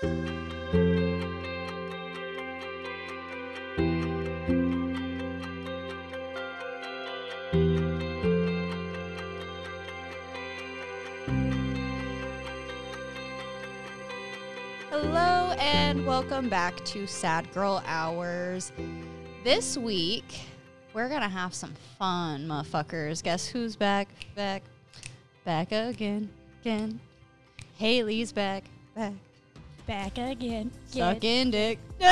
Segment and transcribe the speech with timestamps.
[0.00, 0.10] Hello
[15.58, 18.70] and welcome back to Sad Girl Hours.
[19.42, 20.42] This week,
[20.94, 23.20] we're gonna have some fun, motherfuckers.
[23.20, 24.08] Guess who's back?
[24.36, 24.62] Back,
[25.44, 26.30] back again,
[26.60, 27.00] again.
[27.78, 28.62] Haley's back,
[28.94, 29.14] back.
[29.88, 30.70] Back again.
[30.88, 31.78] Sucking dick.
[32.00, 32.10] No,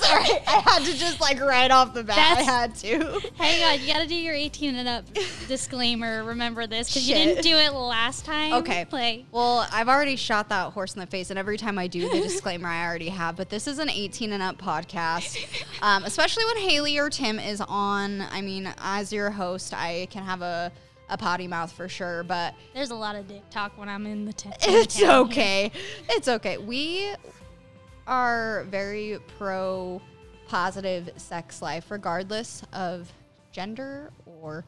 [0.00, 0.24] sorry.
[0.46, 2.38] I had to just like right off the bat.
[2.38, 3.20] I had to.
[3.34, 5.04] Hang on, you gotta do your 18 and up
[5.46, 6.24] disclaimer.
[6.24, 8.54] Remember this because you didn't do it last time.
[8.54, 8.86] Okay.
[8.86, 9.26] Play.
[9.32, 12.20] Well, I've already shot that horse in the face, and every time I do the
[12.22, 13.36] disclaimer, I already have.
[13.36, 15.36] But this is an 18 and up podcast,
[15.82, 18.22] um, especially when Haley or Tim is on.
[18.22, 20.72] I mean, as your host, I can have a,
[21.08, 24.24] a potty mouth for sure, but There's a lot of dick talk when I'm in
[24.24, 24.56] the tent.
[24.62, 25.70] it's town okay.
[26.10, 26.58] It's okay.
[26.58, 27.12] We
[28.06, 30.00] are very pro
[30.48, 33.12] positive sex life, regardless of
[33.52, 34.64] gender or.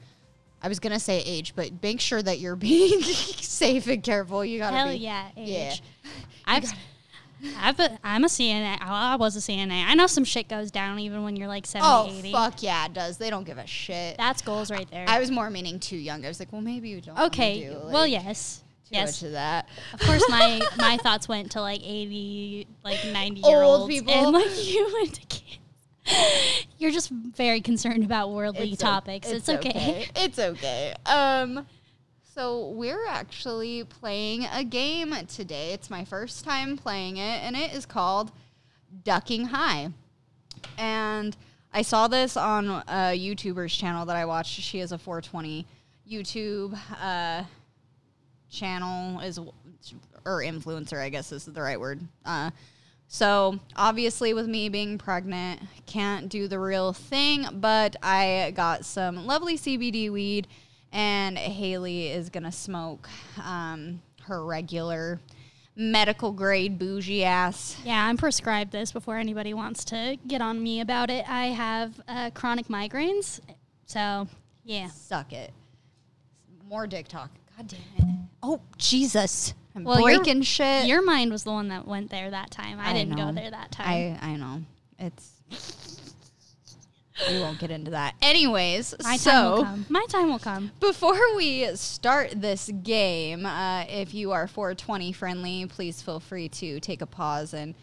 [0.60, 4.44] I was gonna say age, but make sure that you're being safe and careful.
[4.44, 4.96] You gotta Hell be.
[4.96, 5.70] yeah, Yeah.
[5.70, 5.82] age.
[6.46, 6.72] I've,
[7.60, 8.78] I've been, I'm a CNA.
[8.80, 9.84] I was a CNA.
[9.86, 12.32] I know some shit goes down even when you're like 70, Oh 80.
[12.32, 13.16] fuck yeah, it does.
[13.18, 14.16] They don't give a shit.
[14.16, 15.04] That's goals right there.
[15.08, 16.24] I was more meaning too young.
[16.24, 17.18] I was like, well, maybe you don't.
[17.18, 17.68] okay.
[17.68, 18.62] do, well, yes.
[18.88, 19.20] Too Yes.
[19.22, 19.68] much of that.
[19.92, 24.12] Of course, my my thoughts went to like 80, like 90 year Old people.
[24.12, 25.44] And like you went to kids.
[26.78, 29.28] You're just very concerned about worldly It's o- topics.
[29.28, 30.06] It's, okay.
[30.16, 30.94] It's okay.
[31.04, 31.66] Um,
[32.38, 35.72] so we're actually playing a game today.
[35.72, 38.30] It's my first time playing it, and it is called
[39.02, 39.88] Ducking High.
[40.78, 41.36] And
[41.74, 44.52] I saw this on a YouTuber's channel that I watched.
[44.52, 45.66] She has a 420
[46.08, 47.42] YouTube uh,
[48.48, 49.40] channel, is
[50.24, 51.98] or influencer, I guess is the right word.
[52.24, 52.52] Uh,
[53.08, 59.26] so obviously, with me being pregnant, can't do the real thing, but I got some
[59.26, 60.46] lovely CBD weed,
[60.92, 63.08] and Haley is gonna smoke
[63.42, 65.20] um, her regular
[65.76, 67.76] medical grade bougie ass.
[67.84, 71.28] Yeah, I'm prescribed this before anybody wants to get on me about it.
[71.28, 73.40] I have uh, chronic migraines.
[73.86, 74.26] So,
[74.64, 74.88] yeah.
[74.88, 75.52] Suck it.
[76.68, 77.30] More dick talk.
[77.56, 78.14] God damn it.
[78.42, 79.54] Oh Jesus!
[79.74, 80.86] I'm Well, your- breaking shit.
[80.86, 82.78] Your mind was the one that went there that time.
[82.78, 83.26] I, I didn't know.
[83.26, 84.18] go there that time.
[84.22, 84.62] I I know
[84.98, 86.07] it's.
[87.28, 88.14] We won't get into that.
[88.22, 89.86] Anyways, My so time will come.
[89.88, 90.70] My time will come.
[90.80, 96.80] Before we start this game, uh, if you are 420 friendly, please feel free to
[96.80, 97.74] take a pause and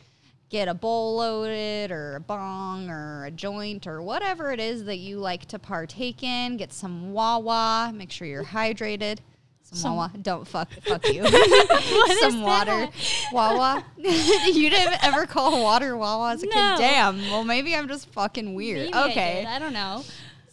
[0.50, 4.98] get a bowl loaded or a bong or a joint or whatever it is that
[4.98, 6.58] you like to partake in.
[6.58, 7.92] Get some Wawa.
[7.94, 9.20] Make sure you're hydrated.
[9.66, 10.12] Some, Some- Wawa.
[10.22, 11.26] Don't fuck fuck you.
[12.20, 12.88] some water.
[13.34, 13.84] Wawa.
[13.98, 16.52] you didn't ever call water Wawa as a No.
[16.52, 16.78] kid?
[16.82, 17.18] Damn.
[17.30, 18.80] Well, maybe I'm just fucking weird.
[18.80, 19.36] Maybe I okay.
[19.42, 19.46] did.
[19.48, 20.04] I don't know.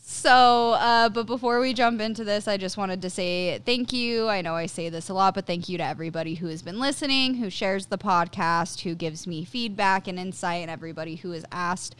[0.05, 4.29] So, uh, but before we jump into this, I just wanted to say thank you.
[4.29, 6.79] I know I say this a lot, but thank you to everybody who has been
[6.79, 11.45] listening, who shares the podcast, who gives me feedback and insight, and everybody who has
[11.51, 11.97] asked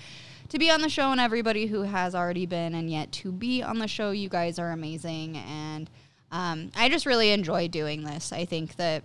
[0.51, 3.63] to be on the show, and everybody who has already been and yet to be
[3.63, 4.11] on the show.
[4.11, 5.37] You guys are amazing.
[5.39, 5.89] And
[6.33, 8.33] um, I just really enjoy doing this.
[8.33, 9.05] I think that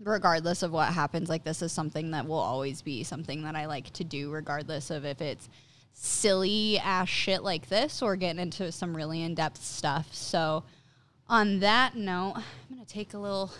[0.00, 3.66] regardless of what happens, like this is something that will always be something that I
[3.66, 5.48] like to do, regardless of if it's
[5.94, 10.12] silly ass shit like this or getting into some really in depth stuff.
[10.12, 10.64] So,
[11.28, 13.52] on that note, I'm gonna take a little.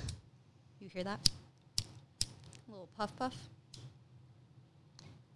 [0.80, 1.30] You hear that?
[2.68, 3.36] A little puff puff.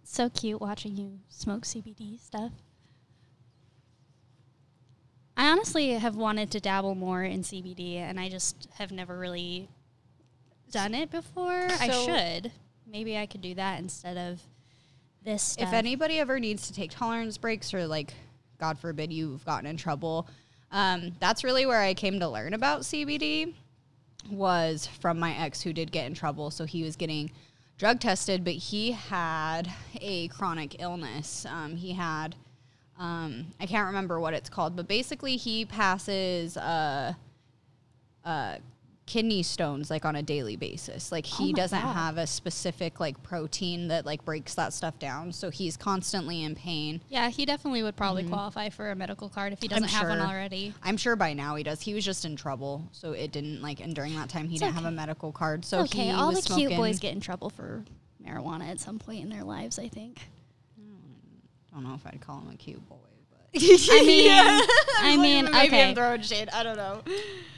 [0.03, 2.51] So cute watching you smoke CBD stuff.
[5.37, 9.69] I honestly have wanted to dabble more in CBD, and I just have never really
[10.71, 11.67] done it before.
[11.79, 12.51] I should.
[12.85, 14.41] Maybe I could do that instead of
[15.23, 15.67] this stuff.
[15.67, 18.13] If anybody ever needs to take tolerance breaks or like,
[18.59, 20.27] God forbid, you've gotten in trouble,
[20.71, 23.53] um, that's really where I came to learn about CBD.
[24.31, 26.51] Was from my ex who did get in trouble.
[26.51, 27.31] So he was getting
[27.77, 29.71] drug tested, but he had
[30.01, 31.45] a chronic illness.
[31.45, 32.35] Um, he had,
[32.99, 37.13] um, I can't remember what it's called, but basically he passes uh,
[38.25, 38.55] uh,
[39.05, 41.11] kidney stones like on a daily basis.
[41.13, 41.93] Like he Oh doesn't God.
[41.93, 45.31] have a specific like protein that like breaks that stuff down.
[45.31, 46.99] So he's constantly in pain.
[47.07, 50.19] yeah, he definitely would probably qualify for a medical card if he doesn't have one
[50.19, 50.73] already.
[50.83, 51.79] I'm sure by now he does.
[51.81, 53.79] He was just in trouble, so it didn't like.
[53.79, 56.43] And during that time, he didn't have a medical card, so okay, he all was
[56.43, 57.85] the cute boys get in trouble for
[58.25, 60.19] marijuana at some point in their lives, I think.
[61.71, 62.95] I don't know if I'd call him a cute boy,
[63.31, 65.89] but I mean, I mean, maybe okay.
[65.89, 66.49] I'm throwing shade.
[66.53, 67.01] I don't know.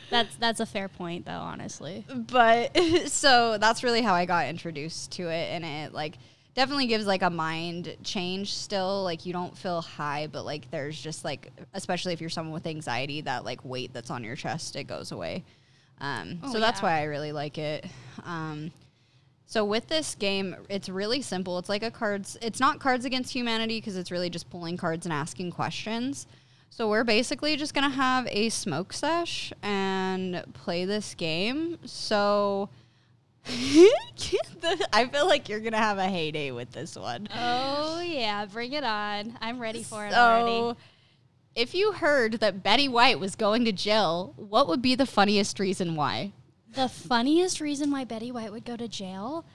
[0.09, 1.31] That's that's a fair point, though.
[1.31, 2.75] Honestly, but
[3.07, 6.17] so that's really how I got introduced to it, and it like
[6.55, 8.53] definitely gives like a mind change.
[8.55, 12.53] Still, like you don't feel high, but like there's just like, especially if you're someone
[12.53, 15.43] with anxiety, that like weight that's on your chest it goes away.
[16.01, 16.85] Um, Oh, so that's yeah.
[16.87, 17.85] why I really like it.
[18.23, 18.71] Um,
[19.49, 21.57] so with this game, it's really simple.
[21.57, 22.37] It's like a cards.
[22.39, 26.27] It's not Cards Against Humanity because it's really just pulling cards and asking questions.
[26.69, 31.79] So we're basically just gonna have a smoke sesh and play this game.
[31.83, 32.69] So
[33.47, 37.27] I feel like you're gonna have a heyday with this one.
[37.35, 39.35] oh yeah, bring it on!
[39.41, 40.77] I'm ready for it already.
[41.55, 45.59] If you heard that Betty White was going to jail, what would be the funniest
[45.59, 46.33] reason why?
[46.75, 49.45] The funniest reason why Betty White would go to jail.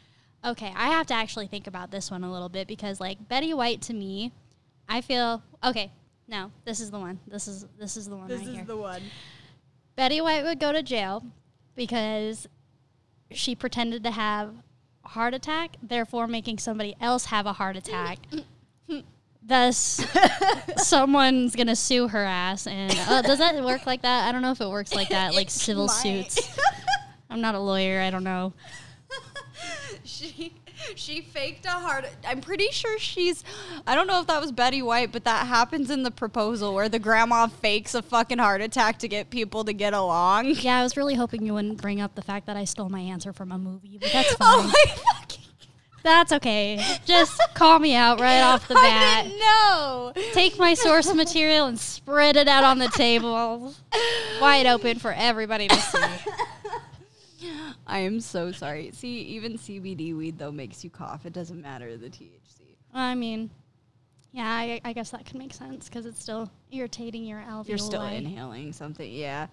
[0.44, 3.54] Okay, I have to actually think about this one a little bit because like Betty
[3.54, 4.32] White to me,
[4.88, 5.92] I feel okay.
[6.26, 7.20] No, this is the one.
[7.26, 8.64] This is this is the one This right is here.
[8.64, 9.02] The one.
[9.96, 11.24] Betty White would go to jail
[11.76, 12.48] because
[13.30, 14.54] she pretended to have
[15.04, 18.18] a heart attack, therefore making somebody else have a heart attack.
[19.46, 20.02] Thus,
[20.76, 22.66] someone's gonna sue her ass.
[22.66, 24.26] And uh, does that work like that?
[24.26, 25.92] I don't know if it works like that, like civil might.
[26.32, 26.58] suits.
[27.34, 28.00] I'm not a lawyer.
[28.00, 28.52] I don't know.
[30.04, 30.52] she
[30.94, 32.04] she faked a heart.
[32.26, 33.42] I'm pretty sure she's.
[33.88, 36.88] I don't know if that was Betty White, but that happens in the proposal where
[36.88, 40.46] the grandma fakes a fucking heart attack to get people to get along.
[40.46, 43.00] Yeah, I was really hoping you wouldn't bring up the fact that I stole my
[43.00, 44.68] answer from a movie, but that's Oh fine.
[44.68, 45.40] my fucking!
[46.04, 46.84] That's okay.
[47.06, 49.24] Just call me out right off the bat.
[50.14, 50.34] didn't.
[50.34, 53.74] Take my source material and spread it out on the table,
[54.38, 55.98] wide open for everybody to see.
[57.86, 58.90] I am so sorry.
[58.92, 61.26] See, even CBD weed though makes you cough.
[61.26, 62.76] It doesn't matter the THC.
[62.92, 63.50] I mean,
[64.32, 67.68] yeah, I, I guess that could make sense because it's still irritating your alveoli.
[67.68, 69.10] You're still inhaling something.
[69.10, 69.46] Yeah.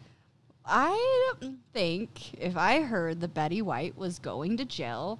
[0.66, 5.20] I don't think if I heard that Betty White was going to jail,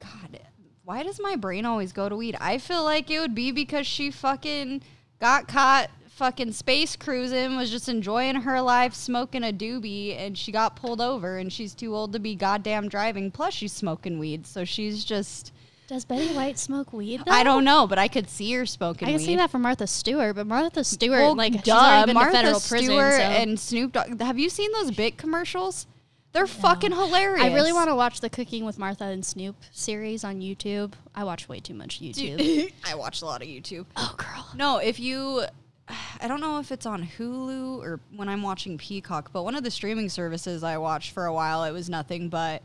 [0.00, 0.40] God,
[0.84, 2.36] why does my brain always go to weed?
[2.40, 4.82] I feel like it would be because she fucking
[5.18, 10.52] got caught fucking space cruising, was just enjoying her life, smoking a doobie, and she
[10.52, 13.30] got pulled over, and she's too old to be goddamn driving.
[13.30, 15.52] Plus, she's smoking weed, so she's just.
[15.86, 17.22] Does Betty White smoke weed?
[17.26, 17.32] Though?
[17.32, 19.26] I don't know, but I could see her smoking I can weed.
[19.26, 22.86] see that from Martha Stewart, but Martha Stewart, Well, like, duh, Martha federal prison.
[22.86, 24.20] Stewart so- and Snoop Dogg.
[24.20, 25.86] Have you seen those big commercials?
[26.32, 27.44] They're fucking hilarious.
[27.44, 30.94] I really want to watch the Cooking with Martha and Snoop series on YouTube.
[31.14, 32.72] I watch way too much YouTube.
[32.84, 33.86] I watch a lot of YouTube.
[33.96, 34.48] oh, girl.
[34.56, 35.44] No, if you,
[36.20, 39.64] I don't know if it's on Hulu or when I'm watching Peacock, but one of
[39.64, 42.62] the streaming services I watched for a while, it was nothing but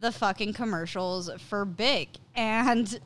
[0.00, 3.00] the fucking commercials for Bic, and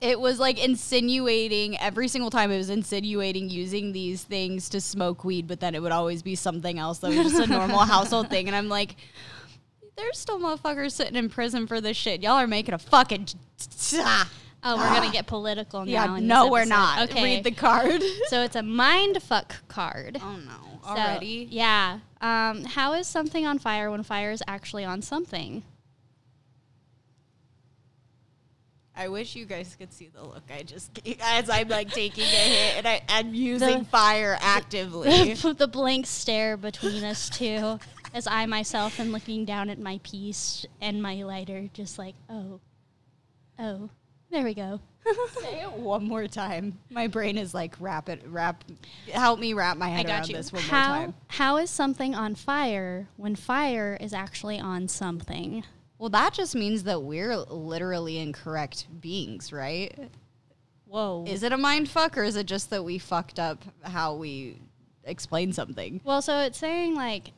[0.00, 5.24] it was like insinuating every single time it was insinuating using these things to smoke
[5.24, 8.30] weed, but then it would always be something else that was just a normal household
[8.30, 8.96] thing, and I'm like.
[9.94, 12.22] There's still motherfuckers sitting in prison for this shit.
[12.22, 13.28] Y'all are making a fucking.
[13.96, 14.28] Ah.
[14.64, 16.14] Oh, we're going to get political now.
[16.16, 17.10] Yeah, no, we're not.
[17.10, 17.22] Okay.
[17.22, 18.02] Read the card.
[18.28, 20.18] so it's a mind fuck card.
[20.22, 21.48] oh no, So, already.
[21.50, 21.98] yeah.
[22.20, 25.64] Um, how is something on fire when fire is actually on something?
[28.94, 32.24] I wish you guys could see the look I just gave as I'm like taking
[32.24, 35.32] a hit and I, I'm using The- fire actively.
[35.34, 37.78] the blank stare between us two
[38.14, 42.60] as I myself am looking down at my piece and my lighter, just like, oh,
[43.58, 43.88] oh,
[44.32, 44.80] there we go.
[45.40, 46.78] Say it one more time.
[46.90, 48.64] My brain is like wrap it, wrap.
[49.12, 50.36] Help me wrap my head got around you.
[50.36, 51.14] this one more how, time.
[51.28, 55.64] how is something on fire when fire is actually on something?
[55.98, 60.10] Well, that just means that we're literally incorrect beings, right?
[60.86, 61.24] Whoa.
[61.28, 64.58] Is it a mind fuck or is it just that we fucked up how we
[65.04, 66.00] explain something?
[66.04, 67.32] well, so it's saying like,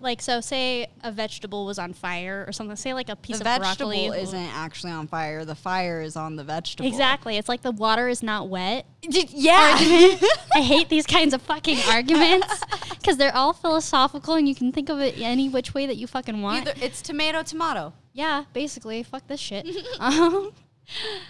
[0.00, 2.76] like so say a vegetable was on fire or something.
[2.76, 5.44] Say like a piece the of vegetable broccoli isn't actually on fire.
[5.44, 6.88] The fire is on the vegetable.
[6.88, 7.36] Exactly.
[7.36, 8.86] It's like the water is not wet.
[9.02, 9.54] Yeah.
[10.54, 14.88] I hate these kinds of fucking arguments because they're all philosophical and you can think
[14.88, 16.68] of it any which way that you fucking want.
[16.68, 17.92] Either it's tomato, tomato.
[18.12, 19.66] yeah, basically, fuck this shit.
[20.00, 20.52] um,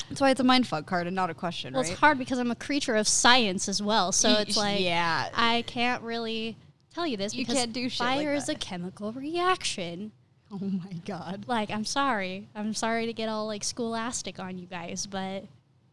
[0.09, 1.91] That's why it's a mind fuck card and not a question, well, right?
[1.91, 5.31] it's hard because I'm a creature of science as well, so it's like yeah.
[5.35, 6.57] I can't really
[6.97, 10.13] tell you this You because can't do shit like fire is a chemical reaction.
[10.53, 11.45] oh my god.
[11.47, 15.45] Like, I'm sorry, I'm sorry to get all like scholastic on you guys, but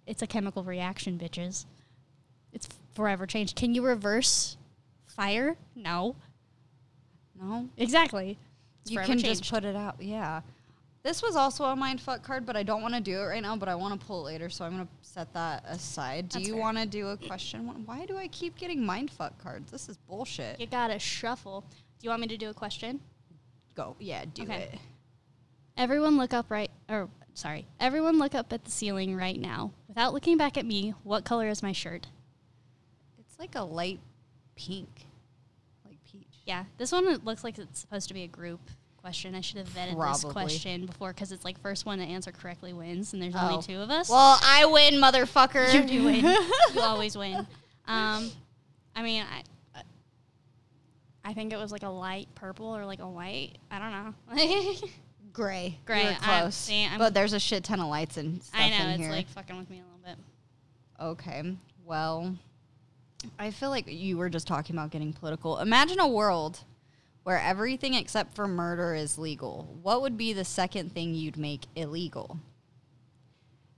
[0.07, 1.65] it's a chemical reaction, bitches.
[2.53, 3.55] It's forever changed.
[3.55, 4.57] Can you reverse
[5.05, 5.57] fire?
[5.75, 6.15] No.
[7.39, 7.67] No.
[7.77, 8.37] Exactly.
[8.83, 9.25] It's you can changed.
[9.25, 9.95] just put it out.
[9.99, 10.41] Yeah.
[11.03, 13.41] This was also a mind fuck card, but I don't want to do it right
[13.41, 13.57] now.
[13.57, 16.29] But I want to pull it later, so I'm gonna set that aside.
[16.29, 16.61] Do That's you fair.
[16.61, 17.67] want to do a question?
[17.85, 19.69] Why do I keep getting mind fuck cards?
[19.69, 20.61] This is bullshit.
[20.61, 21.65] You gotta shuffle.
[21.69, 23.01] Do you want me to do a question?
[23.75, 24.69] Go, yeah, do Okay.
[24.73, 24.79] it.
[25.75, 27.65] Everyone look up right or sorry.
[27.81, 29.71] Everyone look up at the ceiling right now.
[29.89, 32.07] Without looking back at me, what color is my shirt?
[33.19, 33.99] It's like a light
[34.55, 35.07] pink,
[35.85, 36.27] like peach.
[36.45, 38.61] Yeah, this one looks like it's supposed to be a group
[39.03, 39.35] question.
[39.35, 42.71] I should have vetted this question before because it's like first one to answer correctly
[42.71, 43.49] wins, and there's Oh.
[43.51, 44.09] only two of us.
[44.09, 45.73] Well, I win, motherfucker.
[45.73, 46.23] you do win.
[46.73, 47.45] you always win.
[47.85, 48.31] Um,
[48.95, 49.23] I mean,
[49.75, 49.81] I,
[51.25, 53.57] I think it was like a light purple or like a white.
[53.69, 54.87] I don't know.
[55.33, 55.77] Gray.
[55.85, 56.69] Gray, You I'm- close.
[56.71, 59.11] I'm- but there's a shit ton of lights and stuff I know in it's here.
[59.11, 61.03] like fucking with me a little bit.
[61.03, 61.55] Okay.
[61.85, 62.35] Well,
[63.37, 65.57] I feel like you were just talking about getting political.
[65.59, 66.59] Imagine a world
[67.23, 69.77] where everything except for murder is legal.
[69.81, 72.37] What would be the second thing you'd make illegal?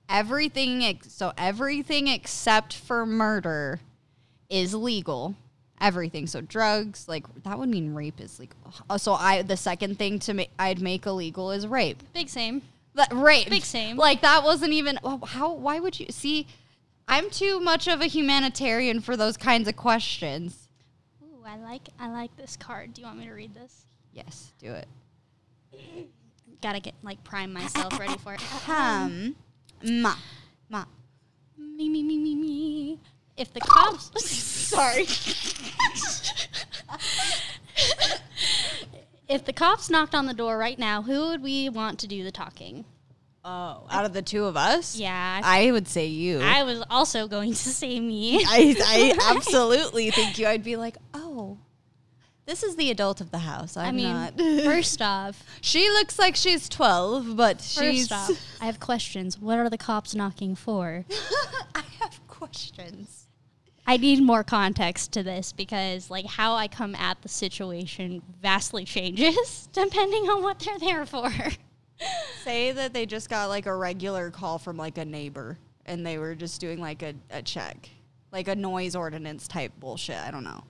[0.08, 3.80] Everything ex- so everything except for murder
[4.50, 5.36] is legal.
[5.82, 6.28] Everything.
[6.28, 8.58] So drugs, like that would mean rape is legal.
[8.90, 12.02] Uh, So I the second thing to make I'd make illegal is rape.
[12.14, 12.62] Big same.
[12.94, 13.50] That rape.
[13.50, 13.98] Big same.
[13.98, 16.48] Like that wasn't even how why would you see
[17.08, 20.65] I'm too much of a humanitarian for those kinds of questions.
[21.46, 22.94] I like I like this card.
[22.94, 23.86] Do you want me to read this?
[24.14, 24.88] Yes, do it.
[26.62, 28.42] Gotta get like prime myself ready for it.
[28.68, 29.36] Um
[29.84, 30.16] ma
[30.70, 30.86] ma
[31.58, 33.00] Me me me me me.
[33.38, 35.04] If the cops sorry.
[39.28, 42.24] if the cops knocked on the door right now, who would we want to do
[42.24, 42.86] the talking?
[43.48, 44.98] Oh, out of the two of us?
[44.98, 46.42] Yeah, I, would say you.
[46.42, 48.44] I was also going to say me.
[48.48, 50.48] I, I absolutely think you.
[50.48, 51.60] I'd be like, oh,
[52.48, 53.78] this is the adult of the house.
[53.78, 54.38] I'm I mean, not.
[54.64, 58.12] first off, she looks like she's 12, but she's.
[58.12, 59.38] off, I have questions.
[59.38, 61.06] What are the cops knocking for?
[61.76, 63.28] I have questions.
[63.86, 68.86] I need more context to this because, like, how I come at the situation vastly
[68.86, 71.32] changes depending on what they're there for.
[72.44, 76.18] Say that they just got like a regular call from like a neighbor and they
[76.18, 77.90] were just doing like a, a check,
[78.32, 80.18] like a noise ordinance type bullshit.
[80.18, 80.64] I don't know.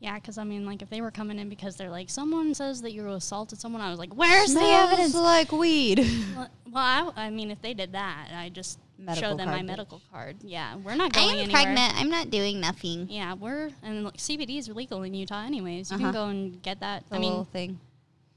[0.00, 2.80] Yeah, because I mean, like, if they were coming in because they're like, someone says
[2.82, 5.12] that you assaulted someone, I was like, where's the evidence?
[5.14, 6.06] like weed.
[6.36, 9.54] Well, well, I, I mean, if they did that, I just Medical show them my
[9.54, 9.66] card.
[9.66, 10.36] medical card.
[10.42, 11.62] Yeah, we're not going I am anywhere.
[11.62, 11.94] Pregnant.
[11.96, 13.08] I'm not doing nothing.
[13.10, 15.90] Yeah, we're and like, CBD is legal in Utah, anyways.
[15.90, 16.04] You Uh-huh.
[16.04, 17.08] can go and get that.
[17.08, 17.80] The I mean, little thing.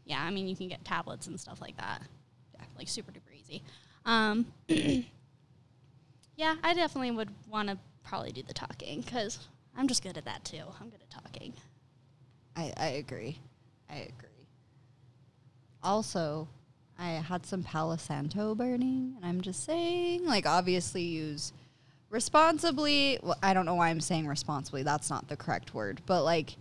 [0.05, 2.01] Yeah, I mean, you can get tablets and stuff like that.
[2.53, 3.63] Yeah, like super duper easy.
[4.05, 9.39] Um, yeah, I definitely would want to probably do the talking because
[9.77, 10.63] I'm just good at that too.
[10.79, 11.53] I'm good at talking.
[12.55, 13.37] I, I agree.
[13.89, 14.29] I agree.
[15.83, 16.47] Also,
[16.99, 21.53] I had some Palo Santo burning, and I'm just saying, like, obviously use
[22.09, 23.17] responsibly.
[23.23, 24.83] Well, I don't know why I'm saying responsibly.
[24.83, 26.55] That's not the correct word, but like,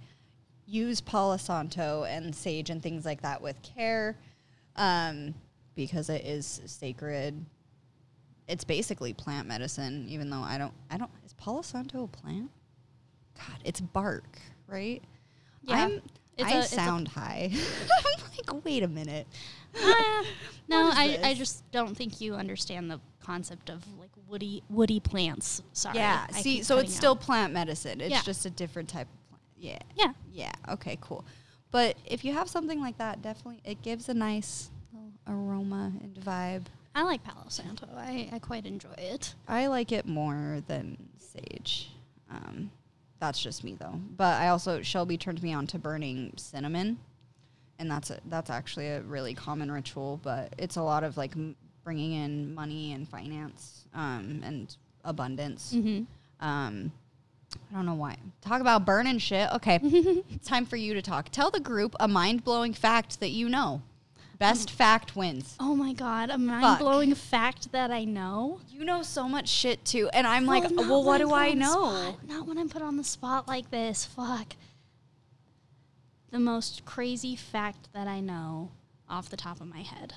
[0.70, 4.16] use Palo Santo and sage and things like that with care,
[4.76, 5.34] um,
[5.74, 7.44] because it is sacred.
[8.48, 10.72] It's basically plant medicine, even though I don't.
[10.90, 11.10] I don't.
[11.24, 12.50] Is Palo Santo a plant?
[13.36, 15.02] God, it's bark, right?
[15.62, 16.02] Yeah, I'm,
[16.38, 17.50] it's I a- it's a- sound high.
[18.06, 18.22] I'm
[18.54, 19.26] like, wait a minute.
[19.76, 20.24] Ah,
[20.68, 25.62] no, I, I just don't think you understand the concept of like woody woody plants.
[25.72, 25.96] Sorry.
[25.98, 26.26] yeah.
[26.32, 28.00] I See, so it's cutting still plant medicine.
[28.00, 28.22] It's Yeah.
[28.22, 29.19] just a different type of.
[29.60, 29.78] Yeah.
[29.94, 30.12] yeah.
[30.32, 30.52] Yeah.
[30.68, 30.98] Okay.
[31.00, 31.24] Cool.
[31.70, 36.14] But if you have something like that, definitely it gives a nice little aroma and
[36.16, 36.64] vibe.
[36.94, 37.86] I like Palo Santo.
[37.96, 39.34] I, I quite enjoy it.
[39.46, 41.90] I like it more than sage.
[42.28, 42.70] Um,
[43.20, 44.00] that's just me though.
[44.16, 46.98] But I also Shelby turned me on to burning cinnamon,
[47.78, 50.18] and that's a, that's actually a really common ritual.
[50.22, 54.74] But it's a lot of like m- bringing in money and finance um, and
[55.04, 55.72] abundance.
[55.76, 56.04] Mm-hmm.
[56.44, 56.92] Um,
[57.70, 58.16] I don't know why.
[58.40, 59.50] Talk about burning shit.
[59.52, 61.30] Okay, it's time for you to talk.
[61.30, 63.82] Tell the group a mind blowing fact that you know.
[64.38, 65.54] Best fact wins.
[65.60, 68.60] Oh my god, a mind blowing fact that I know.
[68.70, 71.50] You know so much shit too, and I'm like, not well, what do put I
[71.50, 71.70] on the know?
[71.70, 72.26] spot.
[72.26, 74.06] Not when I'm put on the spot like this.
[74.06, 74.54] Fuck.
[76.30, 78.70] The most crazy fact that I know
[79.10, 80.14] off the top of my head.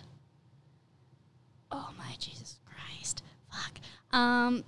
[1.69, 3.23] Oh my Jesus Christ.
[3.51, 3.79] Fuck.
[4.17, 4.63] Um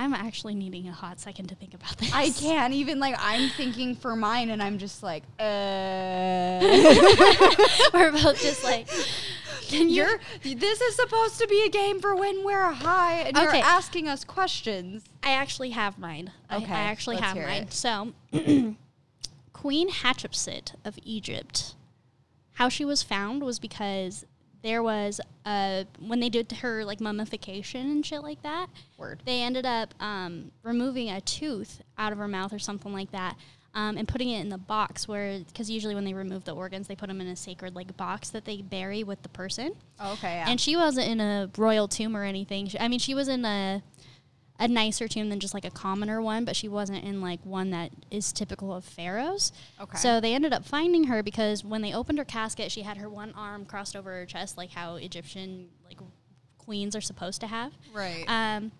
[0.00, 2.12] I'm actually needing a hot second to think about this.
[2.12, 3.14] I can't even like.
[3.18, 5.42] I'm thinking for mine, and I'm just like, uh.
[7.94, 8.88] We're both just like
[9.68, 10.04] can you
[10.42, 10.54] you're.
[10.56, 13.58] This is supposed to be a game for when we're high, and Okay.
[13.58, 15.04] you're asking us questions.
[15.22, 16.32] I actually have mine.
[16.48, 17.62] I- Okay, I, actually let's have mine.
[17.64, 17.72] it.
[17.72, 18.12] So,
[19.52, 21.74] Queen Hatshepsut of Egypt.
[22.54, 24.26] How she was found was because
[24.62, 28.68] there was a when they did her like mummification and shit like that.
[28.98, 29.22] Word.
[29.24, 33.36] They ended up um, removing a tooth out of her mouth or something like that.
[33.72, 36.88] Um, and putting it in the box where, because usually when they remove the organs,
[36.88, 39.76] they put them in a sacred like box that they bury with the person.
[40.00, 40.38] Oh, okay.
[40.38, 40.48] Yeah.
[40.48, 42.66] And she wasn't in a royal tomb or anything.
[42.66, 43.80] She, I mean, she was in a
[44.60, 47.70] a nicer tomb than just like a commoner one, but she wasn't in like one
[47.70, 49.52] that is typical of pharaohs.
[49.80, 49.96] okay.
[49.98, 53.08] So they ended up finding her because when they opened her casket, she had her
[53.08, 55.98] one arm crossed over her chest, like how Egyptian like
[56.58, 57.72] queens are supposed to have.
[57.92, 58.24] right.
[58.28, 58.70] Um,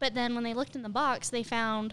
[0.00, 1.92] but then when they looked in the box, they found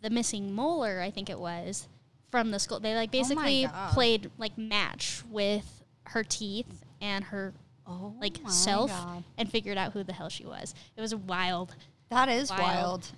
[0.00, 1.88] the missing molar, I think it was,
[2.30, 2.78] from the skull.
[2.78, 3.92] They like Oh basically God.
[3.92, 7.52] played like match with her teeth and her
[7.88, 9.24] oh like self God.
[9.36, 10.74] and figured out who the hell she was.
[10.96, 11.74] It was wild.
[12.10, 12.62] That is Wild.
[12.62, 13.12] wild.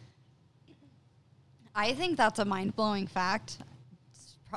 [1.74, 3.58] I think that's a mind blowing fact.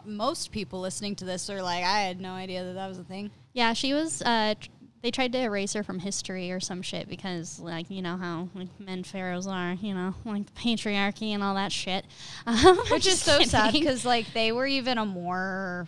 [0.06, 3.04] Most people listening to this are like, I had no idea that that was a
[3.04, 3.30] thing.
[3.54, 4.22] Yeah, she was.
[4.22, 4.70] Uh, tr-
[5.02, 8.48] they tried to erase her from history or some shit because, like, you know how
[8.54, 12.06] like men pharaohs are, you know, like the patriarchy and all that shit.
[12.48, 15.88] Um, Which is so sad because, like, they were even a more,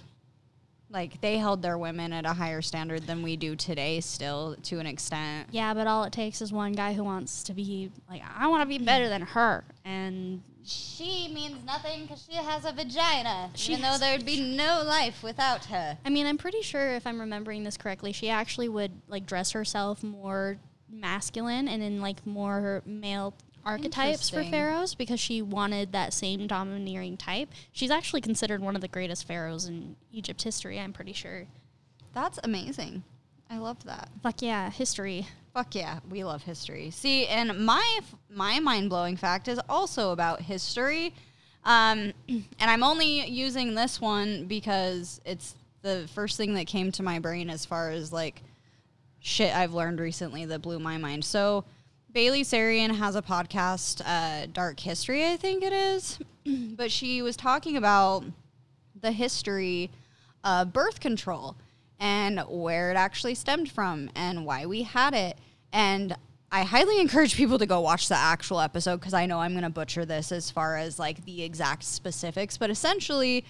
[0.94, 4.80] like, they held their women at a higher standard than we do today, still, to
[4.80, 5.50] an extent.
[5.52, 8.62] Yeah, but all it takes is one guy who wants to be like, I want
[8.62, 13.74] to be better than her, and She means nothing because she has a vagina, She
[13.74, 15.98] even though there'd be no life without her.
[16.06, 19.52] I mean, I'm pretty sure if I'm remembering this correctly, she actually would like dress
[19.52, 20.58] herself more
[20.90, 23.34] masculine and in like more male
[23.66, 27.50] archetypes for pharaohs because she wanted that same domineering type.
[27.72, 31.48] She's actually considered one of the greatest pharaohs in Egypt history, I'm pretty sure.
[32.14, 33.04] That's amazing.
[33.50, 34.10] I love that.
[34.22, 35.28] Fuck yeah, history.
[35.54, 36.90] Fuck yeah, we love history.
[36.90, 41.14] See, and my my mind blowing fact is also about history,
[41.64, 47.04] um, and I'm only using this one because it's the first thing that came to
[47.04, 48.42] my brain as far as like
[49.20, 51.24] shit I've learned recently that blew my mind.
[51.24, 51.66] So
[52.14, 57.36] Bailey Sarian has a podcast, uh, Dark History, I think it is, but she was
[57.36, 58.24] talking about
[59.02, 59.90] the history
[60.44, 61.56] of birth control
[62.00, 65.40] and where it actually stemmed from and why we had it.
[65.72, 66.16] And
[66.52, 69.64] I highly encourage people to go watch the actual episode because I know I'm going
[69.64, 73.44] to butcher this as far as like the exact specifics, but essentially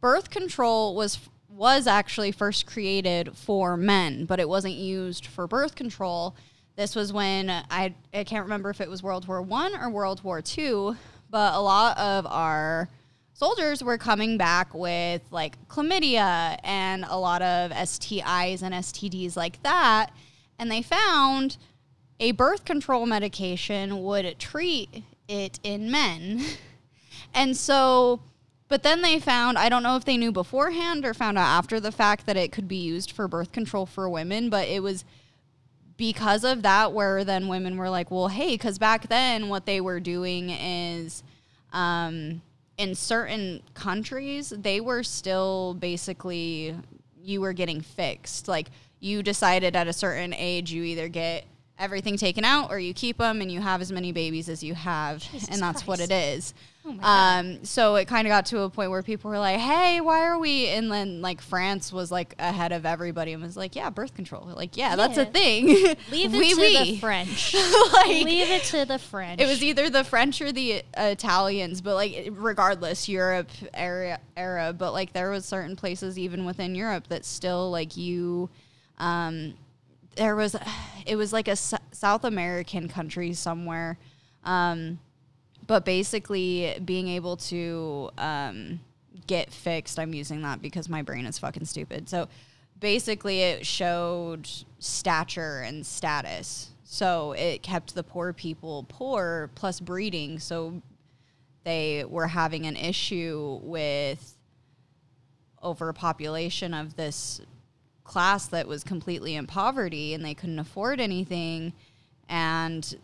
[0.00, 1.18] birth control was
[1.50, 6.34] was actually first created for men, but it wasn't used for birth control.
[6.76, 9.90] This was when uh, I I can't remember if it was World War 1 or
[9.90, 10.96] World War 2,
[11.30, 12.88] but a lot of our
[13.32, 19.62] soldiers were coming back with like chlamydia and a lot of STIs and STDs like
[19.62, 20.10] that.
[20.58, 21.56] And they found
[22.20, 26.42] a birth control medication would treat it in men.
[27.34, 28.20] And so,
[28.68, 31.78] but then they found, I don't know if they knew beforehand or found out after
[31.78, 35.04] the fact that it could be used for birth control for women, but it was
[35.96, 39.80] because of that where then women were like, well, hey, because back then what they
[39.80, 41.22] were doing is
[41.72, 42.42] um,
[42.76, 46.76] in certain countries, they were still basically,
[47.22, 48.48] you were getting fixed.
[48.48, 48.68] Like
[49.00, 51.44] you decided at a certain age, you either get
[51.78, 54.74] everything taken out or you keep them and you have as many babies as you
[54.74, 55.22] have.
[55.30, 56.54] Jesus and that's what it is.
[56.88, 56.98] Oh.
[57.02, 60.20] Um, so it kind of got to a point where people were like, "Hey, why
[60.22, 63.90] are we?" And then like France was like ahead of everybody and was like, "Yeah,
[63.90, 65.66] birth control." Like, yeah, that's a thing.
[65.66, 65.96] Leave
[66.34, 66.92] it Oui, to oui.
[66.92, 67.54] the French.
[67.92, 69.40] like, Leave it to the French.
[69.40, 74.72] it was either the French or the uh, Italians, but like regardless, Europe era era.
[74.72, 78.48] But like there was certain places even within Europe that still like you,
[78.98, 79.54] um,
[80.14, 80.54] there was,
[81.06, 83.98] it was like a S- South American country somewhere,
[84.44, 84.98] um,
[85.66, 88.80] but basically being able to um,
[89.26, 89.98] get fixed.
[89.98, 92.08] I'm using that because my brain is fucking stupid.
[92.08, 92.28] So
[92.78, 94.48] basically, it showed
[94.78, 96.70] stature and status.
[96.84, 100.38] So it kept the poor people poor plus breeding.
[100.38, 100.82] So
[101.64, 104.36] they were having an issue with
[105.62, 107.40] overpopulation of this
[108.04, 111.72] class that was completely in poverty and they couldn't afford anything
[112.28, 112.96] and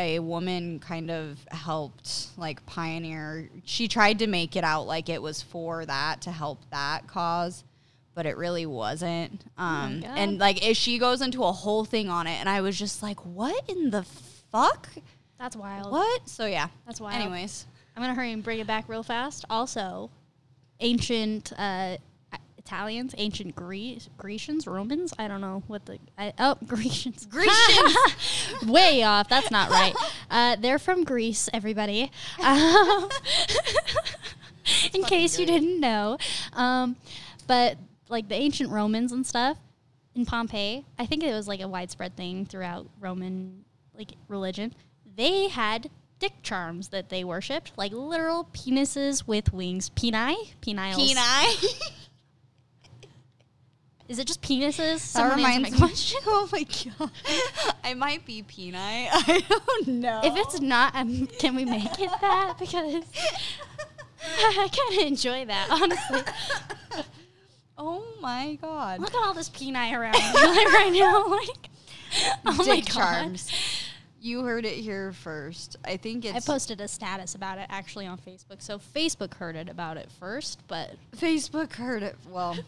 [0.00, 5.20] a woman kind of helped like pioneer she tried to make it out like it
[5.22, 7.62] was for that to help that cause
[8.14, 10.18] but it really wasn't um God.
[10.18, 13.02] and like if she goes into a whole thing on it and i was just
[13.02, 14.02] like what in the
[14.50, 14.88] fuck
[15.38, 15.92] That's wild.
[15.92, 17.20] what so yeah That's wild.
[17.20, 19.44] anyways I'm gonna hurry and bring it back real fast.
[19.50, 20.10] Also,
[20.78, 21.96] ancient uh,
[22.60, 25.14] Italians, ancient Greece, Grecians, Romans.
[25.18, 27.26] I don't know what the I, oh Grecians.
[27.26, 27.96] Grecians.
[28.66, 29.28] Way off.
[29.28, 29.94] That's not right.
[30.30, 31.48] Uh, they're from Greece.
[31.52, 32.08] Everybody.
[32.40, 33.08] Um,
[34.94, 36.18] in case you didn't know.
[36.52, 36.94] Um,
[37.48, 37.76] but
[38.08, 39.58] like the ancient Romans and stuff
[40.14, 43.64] in Pompeii, I think it was like a widespread thing throughout Roman
[43.98, 44.72] like religion.
[45.16, 49.90] They had dick charms that they worshipped, like literal penises with wings.
[49.90, 50.36] Peni?
[50.60, 50.96] Peniles.
[50.96, 51.90] Peni.
[54.10, 54.74] Is it just penises?
[54.76, 55.78] That Someone reminds my me.
[55.78, 56.20] question.
[56.26, 56.64] Oh my
[56.98, 57.10] god,
[57.84, 58.74] I might be Peni.
[58.76, 60.20] I don't know.
[60.24, 62.56] If it's not, um, can we make it that?
[62.58, 63.04] Because
[64.20, 67.04] I kind of enjoy that, honestly.
[67.78, 71.28] oh my god, Look at all this peni around me like, right now.
[71.28, 71.70] Like,
[72.46, 72.94] oh my Dick god.
[72.94, 73.48] charms.
[74.20, 75.76] You heard it here first.
[75.84, 78.60] I think I posted a status about it actually on Facebook.
[78.60, 82.16] So Facebook heard it about it first, but Facebook heard it.
[82.28, 82.58] Well,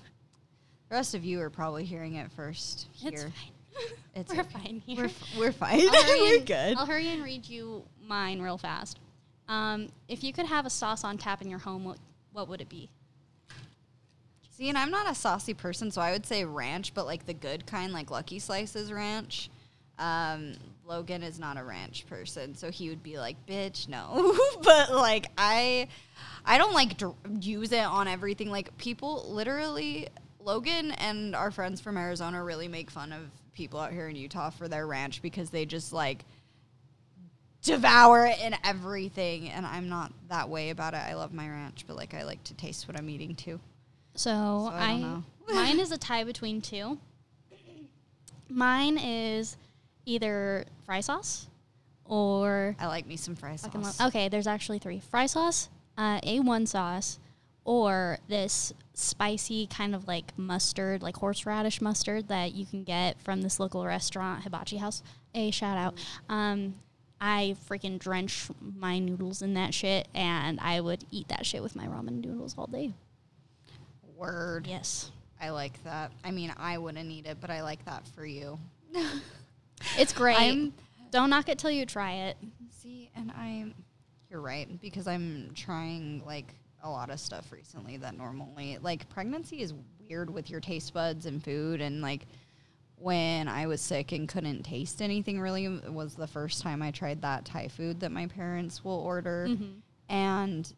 [0.92, 3.12] the rest of you are probably hearing it first here.
[3.14, 3.32] it's fine.
[4.14, 4.50] It's We're okay.
[4.52, 4.96] fine here.
[4.98, 5.78] We're, f- we're fine.
[5.90, 6.76] We're and- good.
[6.76, 8.98] I'll hurry and read you mine real fast.
[9.48, 11.96] Um, if you could have a sauce on tap in your home, what
[12.32, 12.90] what would it be?
[14.50, 17.32] See, and I'm not a saucy person, so I would say ranch, but like the
[17.32, 19.48] good kind, like Lucky Slices ranch.
[19.98, 20.52] Um,
[20.86, 25.30] Logan is not a ranch person, so he would be like, "Bitch, no." but like
[25.38, 25.88] I,
[26.44, 28.50] I don't like dr- use it on everything.
[28.50, 30.08] Like people, literally,
[30.44, 34.50] Logan and our friends from Arizona really make fun of people out here in Utah
[34.50, 36.24] for their ranch because they just like
[37.62, 40.98] devour it in everything, and I'm not that way about it.
[40.98, 43.60] I love my ranch, but like I like to taste what I'm eating too.
[44.14, 45.24] So, I I, don't know.
[45.54, 46.98] mine is a tie between two.
[48.48, 49.56] Mine is
[50.04, 51.46] either fry sauce
[52.04, 54.00] or I like me some fry sauce.
[54.00, 54.28] okay.
[54.28, 57.18] There's actually three: fry sauce, uh, A1 sauce,
[57.64, 63.42] or this spicy kind of like mustard, like horseradish mustard that you can get from
[63.42, 65.02] this local restaurant, Hibachi House.
[65.34, 65.94] A shout out.
[66.28, 66.74] Um,
[67.20, 71.76] I freaking drench my noodles in that shit, and I would eat that shit with
[71.76, 72.92] my ramen noodles all day.
[74.16, 74.66] Word.
[74.66, 75.10] Yes.
[75.40, 76.12] I like that.
[76.24, 78.58] I mean, I wouldn't eat it, but I like that for you.
[79.98, 80.38] It's great.
[80.38, 80.72] I'm-
[81.10, 82.36] Don't knock it till you try it.
[82.70, 83.74] See, and I'm.
[84.30, 89.60] You're right because I'm trying like a lot of stuff recently that normally like pregnancy
[89.60, 92.26] is weird with your taste buds and food and like
[92.96, 97.22] when I was sick and couldn't taste anything really was the first time I tried
[97.22, 99.48] that Thai food that my parents will order.
[100.08, 100.72] And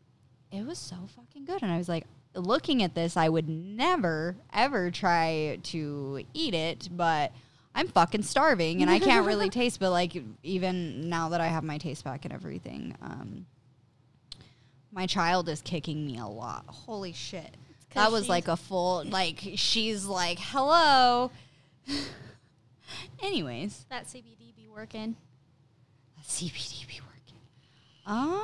[0.51, 4.37] it was so fucking good and I was like looking at this I would never
[4.53, 7.33] ever try to eat it but
[7.75, 11.65] I'm fucking starving and I can't really taste but like even now that I have
[11.65, 13.47] my taste back and everything um
[14.95, 17.57] my child is kicking me a lot holy shit.
[17.95, 21.31] that was like a full like she's like hello
[23.23, 25.17] anyways That CBD be working.
[26.27, 27.39] CBD be working?
[28.07, 28.41] Um,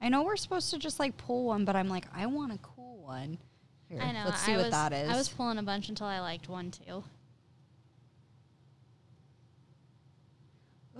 [0.00, 2.58] I know we're supposed to just like pull one, but I'm like, I want a
[2.58, 3.38] cool one.
[3.88, 4.22] Here, I know.
[4.26, 5.10] Let's see I what was, that is.
[5.10, 7.04] I was pulling a bunch until I liked one too.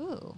[0.01, 0.37] Ooh.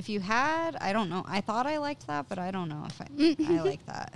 [0.00, 1.22] If you had, I don't know.
[1.28, 3.06] I thought I liked that, but I don't know if I
[3.54, 4.14] I like that.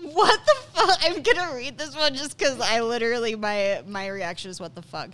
[0.00, 0.98] What the fuck?
[1.02, 4.82] I'm gonna read this one just because I literally my my reaction is what the
[4.82, 5.10] fuck.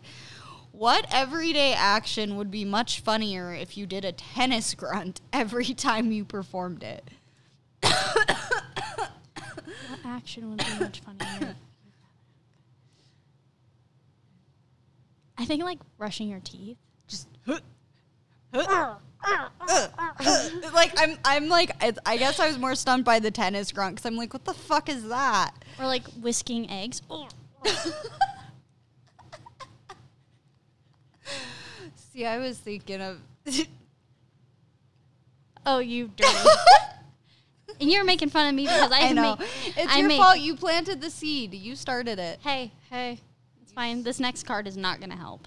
[0.73, 6.13] What everyday action would be much funnier if you did a tennis grunt every time
[6.13, 7.11] you performed it?
[7.83, 8.31] What
[10.07, 11.57] action would be much funnier?
[15.39, 16.77] I think like brushing your teeth.
[17.07, 17.63] Just like
[20.97, 24.07] I'm I'm like I, I guess I was more stunned by the tennis grunt because
[24.07, 25.53] I'm like, what the fuck is that?
[25.79, 27.03] Or like whisking eggs.
[32.13, 33.19] See, I was thinking of
[35.67, 36.33] Oh, you dirty.
[37.81, 40.19] and you're making fun of me because I, I know Make, it's I your make-
[40.21, 40.39] fault.
[40.39, 41.53] You planted the seed.
[41.55, 42.41] You started it.
[42.43, 43.21] Hey, hey.
[43.79, 44.03] Fine.
[44.03, 45.47] This next card is not going to help.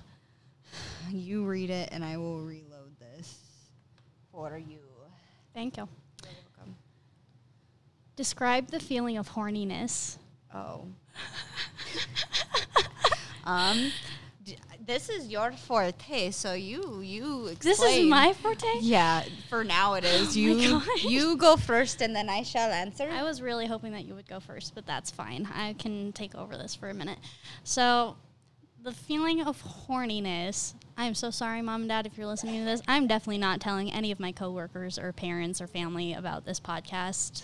[1.12, 3.40] You read it, and I will reload this
[4.32, 4.80] for you.
[5.54, 5.90] Thank you.
[6.24, 6.78] You're welcome.
[8.16, 10.18] Describe the feeling of horniness.
[10.54, 10.86] Oh.
[13.44, 13.92] um,
[14.86, 17.76] this is your forte, so you you explain.
[17.76, 18.68] This is my forte?
[18.80, 20.36] Yeah, for now it is.
[20.36, 23.10] Oh you you go first, and then I shall answer.
[23.10, 25.48] I was really hoping that you would go first, but that's fine.
[25.54, 27.20] I can take over this for a minute.
[27.64, 28.16] So,
[28.82, 30.74] the feeling of horniness.
[30.98, 32.82] I'm so sorry, mom and dad, if you're listening to this.
[32.88, 37.44] I'm definitely not telling any of my coworkers or parents or family about this podcast.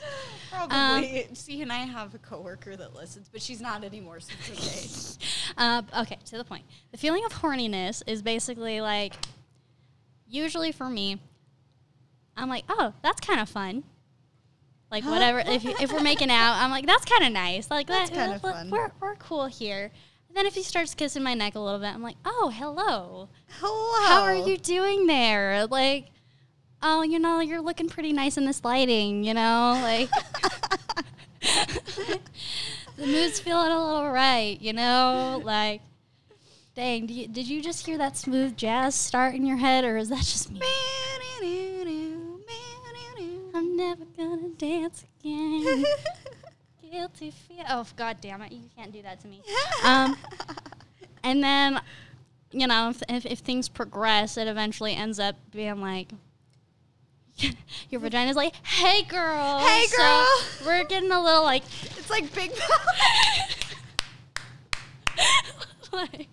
[0.52, 1.26] Probably.
[1.26, 5.18] Um, See, and I have a coworker that listens, but she's not anymore, so it's
[5.18, 5.28] okay.
[5.58, 6.64] Uh, okay, to the point.
[6.92, 9.14] The feeling of horniness is basically like,
[10.28, 11.20] usually for me,
[12.36, 13.84] I'm like, oh, that's kind of fun.
[14.90, 17.70] Like whatever, if you, if we're making out, I'm like, that's kind of nice.
[17.70, 18.70] Like That's that, kinda fun.
[18.70, 19.92] We're we're cool here.
[20.30, 23.28] And then if he starts kissing my neck a little bit, I'm like, oh, hello.
[23.60, 24.08] Hello.
[24.08, 25.68] How are you doing there?
[25.68, 26.06] Like,
[26.82, 29.26] oh, you know, you're looking pretty nice in this lighting.
[29.26, 30.10] You know, like.
[32.98, 35.42] the mood's feeling a little right, you know?
[35.44, 35.82] Like,
[36.76, 39.98] dang, do you, did you just hear that smooth jazz start in your head, or
[39.98, 40.62] is that just me?
[43.54, 45.84] I'm never gonna dance again.
[46.92, 47.64] Guilty feet.
[47.70, 48.52] Oh, god damn it.
[48.52, 49.42] You can't do that to me.
[49.84, 50.18] Um,
[51.24, 51.80] and then,
[52.52, 56.10] you know, if, if, if things progress, it eventually ends up being like,
[57.90, 59.60] your vagina's like, hey, girl.
[59.60, 60.28] Hey, So girl."
[60.66, 61.64] we're getting a little like,
[61.98, 62.52] It's like Big
[65.94, 66.28] like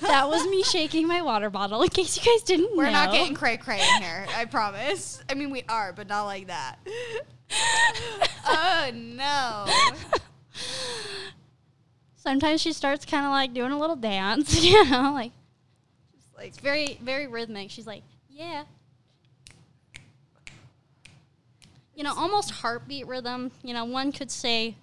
[0.00, 2.92] that was me shaking my water bottle in case you guys didn't We're know.
[2.92, 4.26] not getting cray cray in here.
[4.34, 5.22] I promise.
[5.28, 6.78] I mean, we are, but not like that.
[8.46, 9.66] oh no.
[12.16, 15.32] Sometimes she starts kind of like doing a little dance, you know, like
[16.36, 17.70] like it's very, very rhythmic.
[17.70, 18.64] She's like, yeah.
[22.00, 23.52] You know, almost heartbeat rhythm.
[23.62, 24.74] You know, one could say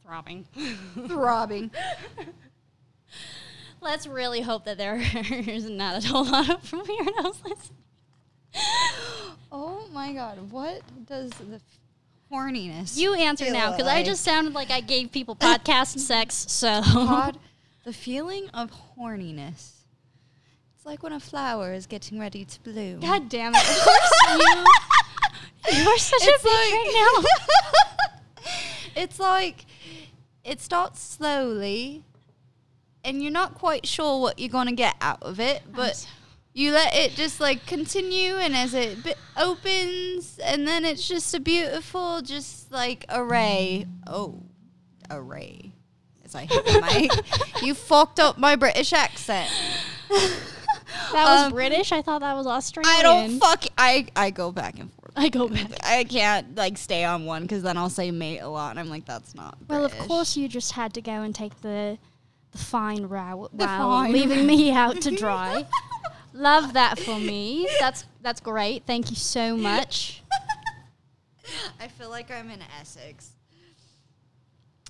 [0.00, 0.46] throbbing.
[1.08, 1.72] throbbing.
[3.80, 7.78] Let's really hope that there is not a whole lot of weirdos listening.
[9.50, 11.60] Oh my god, what does the
[12.32, 12.96] horniness?
[12.96, 16.46] You answer now because I just sounded like I gave people podcast sex.
[16.48, 17.40] So God,
[17.82, 19.78] the feeling of horniness.
[20.76, 23.00] It's like when a flower is getting ready to bloom.
[23.00, 23.60] God damn it!
[23.60, 24.64] Of course you.
[25.70, 28.50] You are such a It's bitch right now.
[29.02, 29.64] it's like
[30.44, 32.02] it starts slowly
[33.04, 36.08] and you're not quite sure what you're going to get out of it but so-
[36.54, 41.32] you let it just like continue and as it bi- opens and then it's just
[41.34, 43.86] a beautiful just like array.
[44.06, 44.42] Oh
[45.10, 45.72] array
[46.24, 47.10] as i hit the mic.
[47.62, 49.50] You fucked up my british accent
[51.12, 51.92] was Um, British.
[51.92, 52.94] I thought that was Australian.
[52.94, 55.70] i don't fuck i i go back and forth I go back.
[55.84, 58.88] I can't like stay on one because then I'll say mate a lot, and I'm
[58.88, 59.58] like, that's not.
[59.68, 61.98] Well, of course you just had to go and take the
[62.52, 65.66] the fine route The fine leaving me out to dry.
[66.32, 67.68] Love that for me.
[67.78, 68.84] That's that's great.
[68.86, 70.22] Thank you so much.
[71.80, 73.32] I feel like I'm in Essex.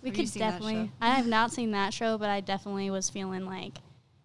[0.03, 0.91] We Have could definitely.
[1.01, 3.79] I have not seen that show, but I definitely was feeling like,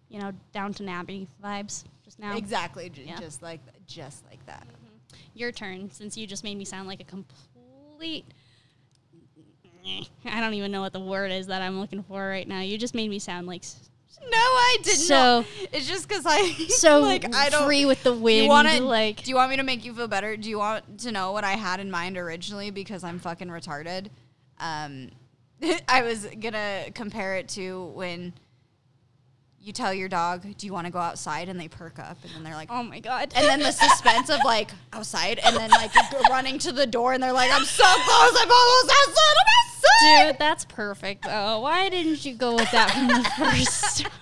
[0.08, 2.36] you know, Downton Abbey vibes just now.
[2.36, 3.18] Exactly, j- Yeah.
[3.18, 4.66] just like just like that.
[5.34, 8.24] Your turn, since you just made me sound like a complete.
[10.26, 12.60] I don't even know what the word is that I'm looking for right now.
[12.60, 13.62] You just made me sound like
[14.22, 15.46] No, I did So- not.
[15.72, 17.66] It's just because I so like I don't.
[17.66, 18.42] free with the wind.
[18.44, 20.36] you want to like Do you want me to make you feel better?
[20.36, 22.70] Do you want to know what I had in mind originally?
[22.70, 24.08] Because I'm fucking retarded.
[24.60, 25.10] Um,
[25.88, 28.32] I was gonna compare it to when
[29.68, 32.32] you tell your dog, "Do you want to go outside?" and they perk up, and
[32.34, 33.32] then they're like, oh my god.
[33.36, 35.92] and then the suspense of like outside, and then like
[36.28, 40.28] running to the door, and they're like, "I'm so close, I'm almost outside, I'm outside."
[40.32, 41.26] Dude, that's perfect.
[41.28, 44.12] Oh, why didn't you go with that from the first start?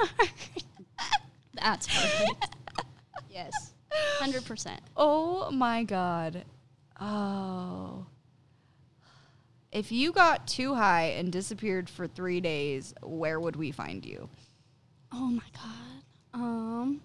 [1.54, 2.56] that's perfect.
[3.30, 3.72] Yes,
[4.18, 4.80] hundred percent.
[4.96, 6.44] Oh my god.
[7.00, 8.06] Oh.
[9.72, 14.28] If you got too high and disappeared for three days, where would we find you?
[15.18, 16.02] Oh my god.
[16.34, 17.00] Um,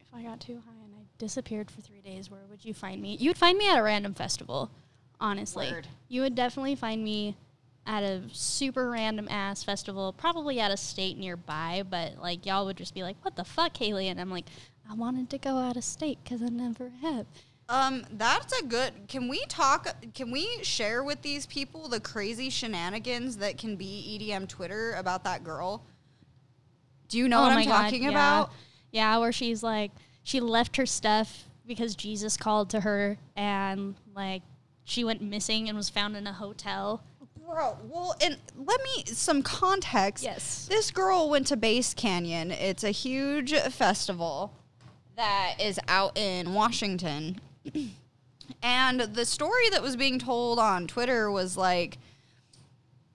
[0.00, 3.00] if I got too high and I disappeared for three days, where would you find
[3.00, 3.16] me?
[3.20, 4.72] You would find me at a random festival.
[5.20, 5.86] Honestly, Word.
[6.08, 7.36] you would definitely find me
[7.86, 11.84] at a super random ass festival, probably at a state nearby.
[11.88, 14.46] But like y'all would just be like, "What the fuck, Haley?" And I'm like,
[14.90, 17.26] "I wanted to go out of state because I never have."
[17.68, 18.92] Um, that's a good.
[19.06, 19.86] Can we talk?
[20.14, 25.22] Can we share with these people the crazy shenanigans that can be EDM Twitter about
[25.24, 25.84] that girl?
[27.08, 28.10] Do you know Oh what I'm God, talking yeah.
[28.10, 28.52] about?
[28.90, 29.90] Yeah, where she's like,
[30.22, 34.42] she left her stuff because Jesus called to her, and like
[34.84, 37.02] she went missing and was found in a hotel.
[37.46, 40.22] Bro, well, and let me some context.
[40.22, 40.66] Yes.
[40.68, 42.50] This girl went to Bass Canyon.
[42.50, 44.52] It's a huge festival
[45.16, 47.40] that is out in Washington.
[48.62, 51.98] and the story that was being told on Twitter was like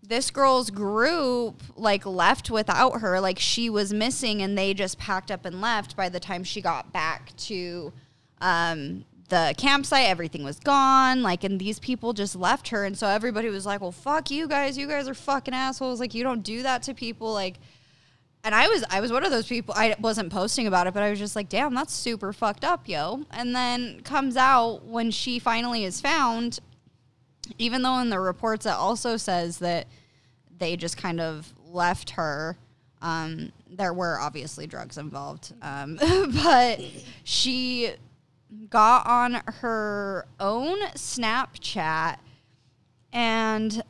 [0.07, 3.19] this girl's group like left without her.
[3.19, 6.61] Like she was missing and they just packed up and left by the time she
[6.61, 7.93] got back to
[8.41, 10.07] um the campsite.
[10.07, 11.23] Everything was gone.
[11.23, 12.83] Like and these people just left her.
[12.83, 14.77] And so everybody was like well fuck you guys.
[14.77, 15.99] You guys are fucking assholes.
[15.99, 17.31] Like you don't do that to people.
[17.31, 17.59] Like
[18.43, 19.73] and I was I was one of those people.
[19.77, 22.89] I wasn't posting about it, but I was just like, "Damn, that's super fucked up,
[22.89, 26.59] yo." And then comes out when she finally is found,
[27.57, 29.87] even though in the reports it also says that
[30.57, 32.57] they just kind of left her.
[33.01, 35.99] Um, there were obviously drugs involved, um,
[36.43, 36.79] but
[37.23, 37.91] she
[38.69, 42.17] got on her own Snapchat
[43.11, 43.83] and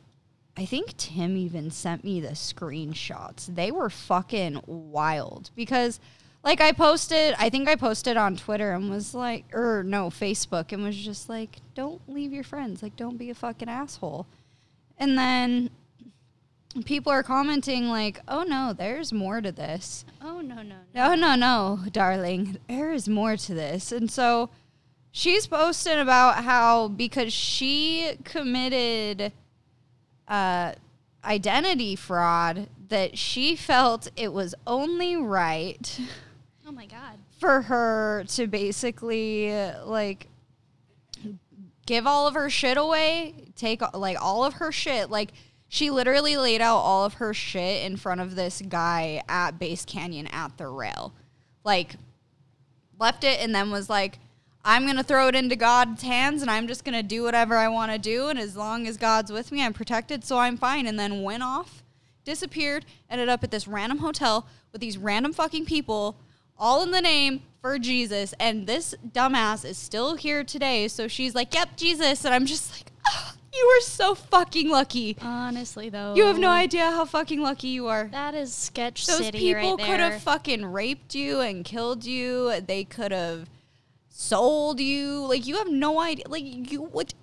[0.56, 3.52] I think Tim even sent me the screenshots.
[3.52, 5.98] They were fucking wild because
[6.44, 10.72] like I posted, I think I posted on Twitter and was like or no, Facebook
[10.72, 14.26] and was just like don't leave your friends, like don't be a fucking asshole.
[14.98, 15.70] And then
[16.84, 21.34] people are commenting like, "Oh no, there's more to this." Oh no no No, no,
[21.34, 22.58] no, darling.
[22.68, 23.90] There is more to this.
[23.90, 24.50] And so
[25.10, 29.32] she's posting about how because she committed
[30.28, 30.72] uh,
[31.24, 35.98] identity fraud, that she felt it was only right
[36.66, 37.18] Oh my god.
[37.38, 39.52] for her to basically
[39.84, 40.28] like
[41.86, 45.10] give all of her shit away, take like all of her shit.
[45.10, 45.32] Like
[45.68, 49.84] she literally laid out all of her shit in front of this guy at Bass
[49.84, 51.12] Canyon at the rail.
[51.64, 51.96] Like
[52.98, 54.18] left it and then was like
[54.64, 57.56] I'm going to throw it into God's hands and I'm just going to do whatever
[57.56, 60.56] I want to do and as long as God's with me, I'm protected, so I'm
[60.56, 61.82] fine and then went off,
[62.24, 66.16] disappeared, ended up at this random hotel with these random fucking people
[66.58, 68.34] all in the name for Jesus.
[68.38, 70.88] And this dumbass is still here today.
[70.88, 72.24] So she's like, yep, Jesus.
[72.24, 75.16] And I'm just like, "Ah, you are so fucking lucky.
[75.22, 76.14] Honestly though.
[76.14, 78.08] You have no idea how fucking lucky you are.
[78.08, 82.60] That is sketch Those city people right could have fucking raped you and killed you.
[82.60, 83.48] They could have
[84.08, 85.26] sold you.
[85.26, 86.24] Like you have no idea.
[86.28, 87.14] Like you would.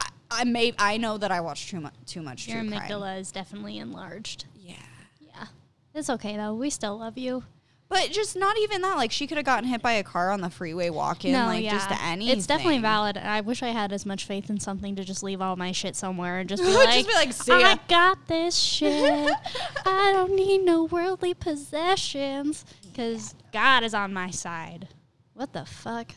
[0.00, 2.80] I, I may I know that I watch too much too much Your true crime.
[2.82, 4.46] amygdala is definitely enlarged.
[4.56, 4.74] Yeah.
[5.20, 5.46] Yeah.
[5.94, 6.54] It's okay though.
[6.54, 7.44] We still love you.
[7.90, 8.96] But just not even that.
[8.96, 11.32] Like she could have gotten hit by a car on the freeway walking.
[11.34, 12.38] like just anything.
[12.38, 13.18] It's definitely valid.
[13.18, 15.96] I wish I had as much faith in something to just leave all my shit
[15.96, 19.32] somewhere and just be Just like, be like, "See ya." I got this shit.
[19.86, 24.88] I don't need no worldly possessions because God is on my side.
[25.34, 26.12] What the fuck?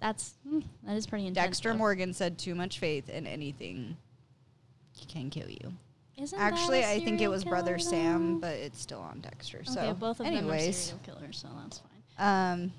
[0.00, 1.46] That's hmm, that is pretty intense.
[1.46, 1.78] Dexter though.
[1.78, 3.96] Morgan said too much faith in anything
[5.08, 5.72] can kill you.
[6.20, 9.58] Isn't Actually, I think it was Brother killer, Sam, but it's still on Dexter.
[9.58, 11.80] okay, so, both of anyways, them are serial killers, so that's
[12.18, 12.62] fine.
[12.62, 12.72] um,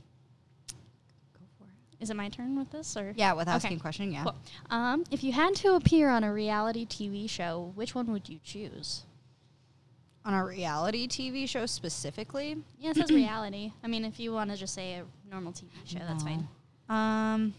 [1.99, 3.13] Is it my turn with this or?
[3.15, 4.23] yeah, with asking a question, yeah.
[4.23, 4.35] Cool.
[4.69, 8.39] Um, if you had to appear on a reality TV show, which one would you
[8.43, 9.03] choose?
[10.23, 13.71] On a reality TV show specifically, Yeah, it says reality.
[13.83, 16.47] I mean, if you want to just say a normal TV show, that's fine.
[16.89, 17.55] Um,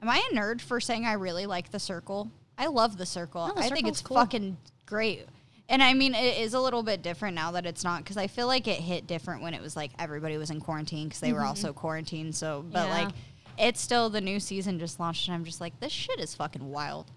[0.00, 2.28] am I a nerd for saying I really like The Circle?
[2.58, 3.48] I love The Circle.
[3.48, 4.16] No, The I think it's cool.
[4.16, 5.26] fucking great.
[5.68, 8.26] And I mean, it is a little bit different now that it's not because I
[8.26, 11.32] feel like it hit different when it was like everybody was in quarantine because they
[11.32, 12.34] were also quarantined.
[12.34, 12.88] So, but Mm-hmm.
[12.98, 13.04] Yeah.
[13.04, 13.14] like,
[13.58, 16.70] it's still the new season just launched, and I'm just like, this shit is fucking
[16.70, 17.10] wild.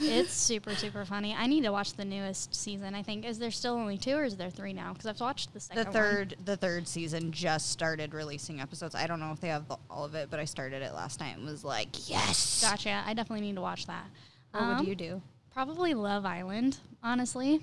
[0.00, 1.34] It's super, super funny.
[1.36, 2.94] I need to watch the newest season.
[2.94, 4.92] I think is there still only two or is there three now?
[4.92, 5.92] Because I've watched the second The one.
[5.92, 8.94] third, the third season just started releasing episodes.
[8.94, 11.18] I don't know if they have the, all of it, but I started it last
[11.18, 12.60] night and was like, yes.
[12.62, 13.02] Gotcha.
[13.04, 14.04] I definitely need to watch that.
[14.52, 15.22] What Um, would you do?
[15.52, 16.78] Probably Love Island.
[17.02, 17.60] Honestly.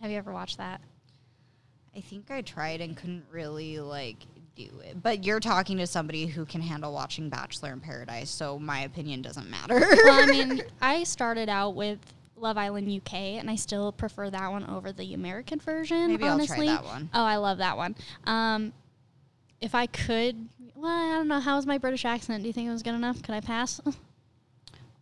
[0.00, 0.80] Have you ever watched that?
[1.96, 4.16] I think I tried and couldn't really like
[4.56, 5.02] do it.
[5.02, 9.22] But you're talking to somebody who can handle watching Bachelor in Paradise, so my opinion
[9.22, 9.78] doesn't matter.
[9.78, 11.98] well, I mean, I started out with
[12.36, 16.08] Love Island UK, and I still prefer that one over the American version.
[16.08, 17.10] Maybe I'll try that one.
[17.12, 17.94] Oh, I love that one.
[18.24, 18.72] Um,
[19.60, 21.40] if I could, well, I don't know.
[21.40, 22.42] How was my British accent?
[22.42, 23.22] Do you think it was good enough?
[23.22, 23.80] Could I pass?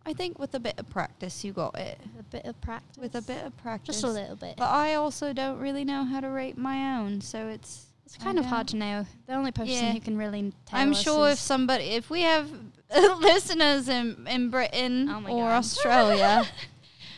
[0.09, 1.99] I think with a bit of practice, you got it.
[2.19, 2.97] a bit of practice.
[2.97, 4.55] With a bit of practice, just a little bit.
[4.57, 8.39] But I also don't really know how to rate my own, so it's It's kind
[8.39, 9.05] I of hard to know.
[9.27, 9.91] The only person Yeah.
[9.93, 12.49] who can really tell I'm sure if somebody, if we have
[13.19, 15.57] listeners in in Britain Oh or God.
[15.59, 16.43] Australia,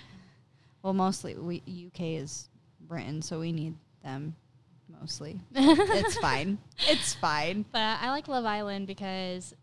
[0.84, 2.50] well, mostly we UK is
[2.82, 4.36] Britain, so we need them
[5.00, 5.40] mostly.
[5.56, 6.58] it's fine.
[6.90, 7.64] It's fine.
[7.72, 9.54] But I like Love Island because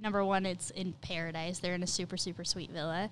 [0.00, 1.58] number one, it's in paradise.
[1.58, 3.10] They're in a super super sweet villa.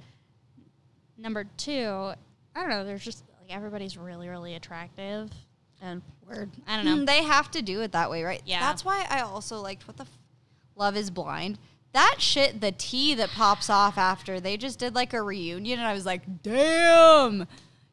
[1.16, 2.12] Number two,
[2.56, 2.84] I don't know.
[2.84, 5.30] There's just like everybody's really really attractive,
[5.80, 6.50] and Word.
[6.66, 6.96] I don't know.
[6.96, 8.42] Mm, They have to do it that way, right?
[8.46, 8.60] Yeah.
[8.60, 10.18] That's why I also liked what the f-
[10.74, 11.58] Love is Blind.
[11.92, 15.86] That shit, the tea that pops off after they just did like a reunion, and
[15.86, 17.46] I was like, damn,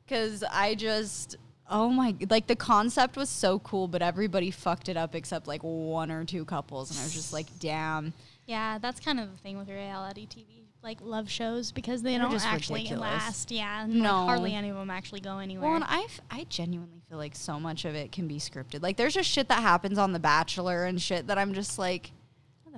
[0.05, 1.35] because I just.
[1.73, 2.13] Oh my!
[2.29, 6.25] Like the concept was so cool, but everybody fucked it up except like one or
[6.25, 8.11] two couples, and I was just like, "Damn!"
[8.51, 12.27] Yeah, that's kind of the thing with reality TV like love shows because they They're
[12.27, 13.01] don't actually ridiculous.
[13.01, 13.51] last.
[13.51, 15.67] Yeah, and, like, hardly any of them actually go anywhere.
[15.67, 18.81] Well, and I, f- I genuinely feel like so much of it can be scripted.
[18.81, 22.11] Like, there's just shit that happens on The Bachelor and shit that I'm just like,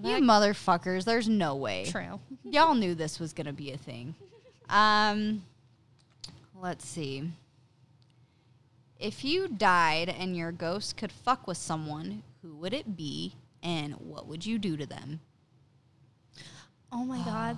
[0.03, 1.85] you motherfuckers, there's no way.
[1.89, 2.19] True.
[2.43, 4.15] Y'all knew this was going to be a thing.
[4.69, 5.43] Um,
[6.59, 7.31] let's see.
[8.99, 13.93] If you died and your ghost could fuck with someone, who would it be and
[13.95, 15.21] what would you do to them?
[16.93, 17.57] Oh my god.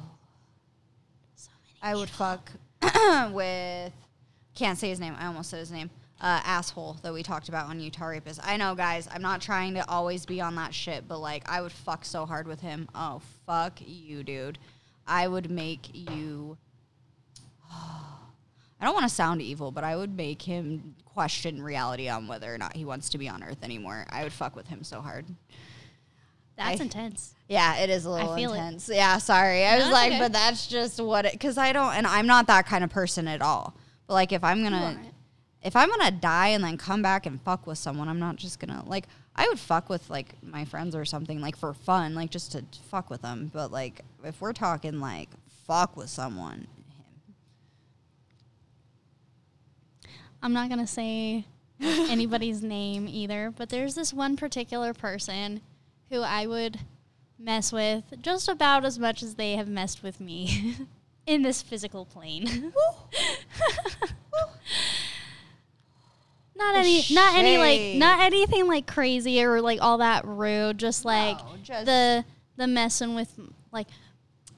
[1.81, 2.51] I would fuck
[3.31, 3.91] with
[4.55, 5.15] can't say his name.
[5.19, 5.89] I almost said his name.
[6.21, 8.39] Uh, asshole that we talked about on Utah Rapist.
[8.41, 9.09] I know, guys.
[9.11, 12.25] I'm not trying to always be on that shit, but like, I would fuck so
[12.25, 12.87] hard with him.
[12.95, 14.57] Oh fuck you, dude.
[15.05, 16.57] I would make you.
[17.71, 22.53] I don't want to sound evil, but I would make him question reality on whether
[22.53, 24.05] or not he wants to be on Earth anymore.
[24.09, 25.25] I would fuck with him so hard.
[26.57, 27.34] That's I- intense.
[27.47, 28.57] Yeah, it is a little feel it.
[28.57, 28.89] intense.
[28.91, 29.65] Yeah, sorry.
[29.65, 30.19] I No, was like, okay.
[30.19, 33.27] but that's just what it because I don't and I'm not that kind of person
[33.27, 33.75] at all.
[34.07, 34.99] But like if I'm gonna
[35.63, 38.59] if I'm gonna die and then come back and fuck with someone, I'm not just
[38.59, 42.31] gonna like I would fuck with like my friends or something like for fun, like
[42.31, 43.51] just to fuck with them.
[43.53, 45.29] But like if we're talking like
[45.67, 47.33] fuck with someone, him.
[50.41, 51.45] I'm not gonna say
[51.81, 55.61] anybody's name either, but there's this one particular person
[56.09, 56.79] who I would
[57.37, 60.75] mess with just about as much as they have messed with me
[61.27, 62.71] in this physical plane.
[66.55, 70.77] not The any not any like not anything like crazy or like all that rude,
[70.77, 72.23] just like No, just- the
[72.57, 73.37] the messing with
[73.71, 73.87] like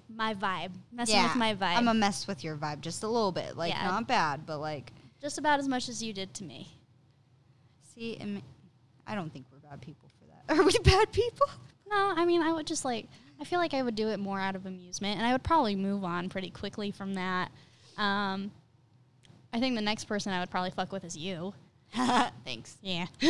[0.09, 0.71] my vibe.
[0.91, 1.77] Messing with my vibe.
[1.77, 3.57] I'm a mess with your vibe just a little bit.
[3.57, 3.85] Like Yeah.
[3.87, 6.67] not bad, but like just about as much as you did to me.
[7.95, 8.17] see,
[9.07, 10.43] I don't think we're bad people for that.
[10.59, 11.47] Are we bad people?
[11.89, 13.07] No, I mean, I would just like,
[13.39, 15.75] I feel like I would do it more out of amusement, and I would probably
[15.75, 17.51] move on pretty quickly from that.
[17.97, 18.51] Um,
[19.53, 21.53] I think the next person I would probably fuck with is you.
[22.45, 22.77] Thanks.
[22.81, 23.05] Yeah.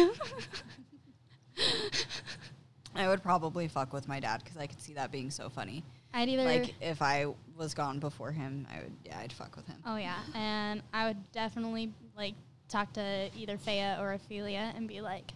[2.95, 5.83] I would probably fuck with my dad because I could see that being so funny.
[6.13, 6.43] I'd either.
[6.45, 8.93] Like if I was gone before him, I would.
[9.05, 9.77] Yeah, I'd fuck with him.
[9.85, 10.15] oh, yeah.
[10.33, 12.33] And I would definitely, like,
[12.69, 15.31] talk to either Faya or Ophelia and be like,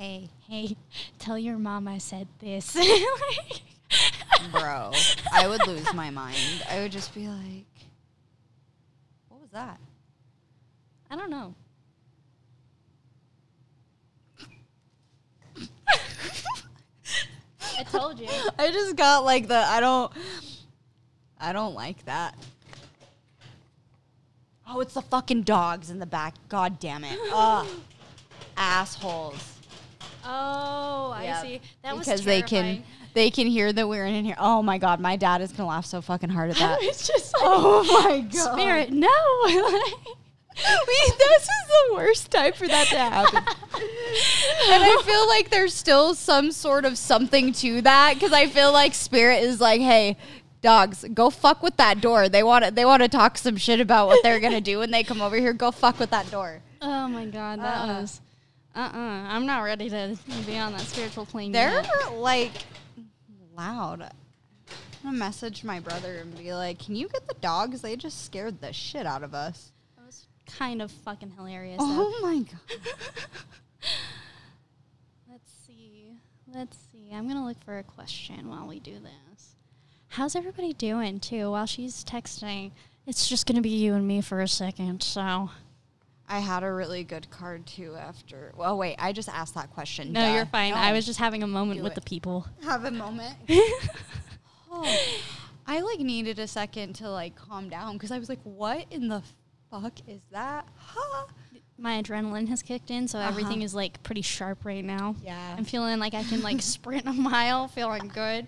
[0.00, 0.76] hey, Hey,
[1.18, 2.72] tell your mom I said this.
[4.50, 4.92] bro,
[5.30, 6.38] I would lose my mind.
[6.70, 7.66] I would just be like,
[9.28, 9.78] "What was that?"
[11.10, 11.54] I don't know.
[17.78, 18.28] I told you.
[18.58, 19.56] I just got like the.
[19.56, 20.10] I don't.
[21.38, 22.38] I don't like that.
[24.66, 26.34] Oh, it's the fucking dogs in the back.
[26.48, 27.18] God damn it.
[27.32, 27.66] Ugh.
[28.56, 29.49] Assholes.
[30.24, 31.60] Oh, I Yeah, see.
[31.82, 32.82] That was because they can
[33.14, 34.36] they can hear that we're in here.
[34.38, 36.78] Oh my god, my dad is gonna laugh so fucking hard at that.
[36.82, 39.08] it's just like, oh my god, spirit, no.
[40.62, 41.48] We- this is
[41.88, 43.36] the worst time for that to happen.
[43.38, 48.70] and I feel like there's still some sort of something to that because I feel
[48.72, 50.16] like spirit is like, hey.
[50.62, 52.28] Dogs, go fuck with that door.
[52.28, 52.70] They want to.
[52.70, 55.36] They want to talk some shit about what they're gonna do when they come over
[55.36, 55.54] here.
[55.54, 56.60] Go fuck with that door.
[56.82, 58.00] oh my god, that Uh.
[58.02, 58.20] was.
[58.74, 58.98] Uh uh-uh.
[58.98, 59.28] uh.
[59.28, 60.16] i am not ready to
[60.46, 62.12] be on that spiritual plane They're yet.
[62.14, 62.52] like
[63.56, 64.02] loud.
[64.02, 67.80] I'm gonna message my brother and be like, "Can you get the dogs?
[67.82, 71.78] They just scared the shit out of us." That was kind of fucking hilarious.
[71.78, 71.84] though.
[71.86, 72.78] Oh my god.
[75.28, 76.12] Let's see.
[76.52, 77.10] Let's see.
[77.12, 79.54] I'm gonna look for a question while we do this.
[80.08, 81.50] How's everybody doing too?
[81.50, 82.72] While she's texting,
[83.06, 85.02] it's just gonna be you and me for a second.
[85.02, 85.50] So
[86.30, 88.52] I had a really good card too after.
[88.56, 90.12] Well, wait, I just asked that question.
[90.12, 90.34] no, Duh.
[90.34, 90.72] you're fine.
[90.72, 91.94] I was just having a moment Do with it.
[91.96, 92.46] the people.
[92.62, 93.36] have a moment.
[94.70, 94.98] oh,
[95.66, 99.08] I like needed a second to like calm down because I was like, "What in
[99.08, 99.22] the
[99.70, 101.26] fuck is that?" Huh?
[101.78, 103.28] My adrenaline has kicked in, so Uh-huh.
[103.28, 105.16] everything is like pretty sharp right now.
[105.24, 105.54] Yeah.
[105.58, 108.46] I'm feeling like I can like sprint a mile, feeling good.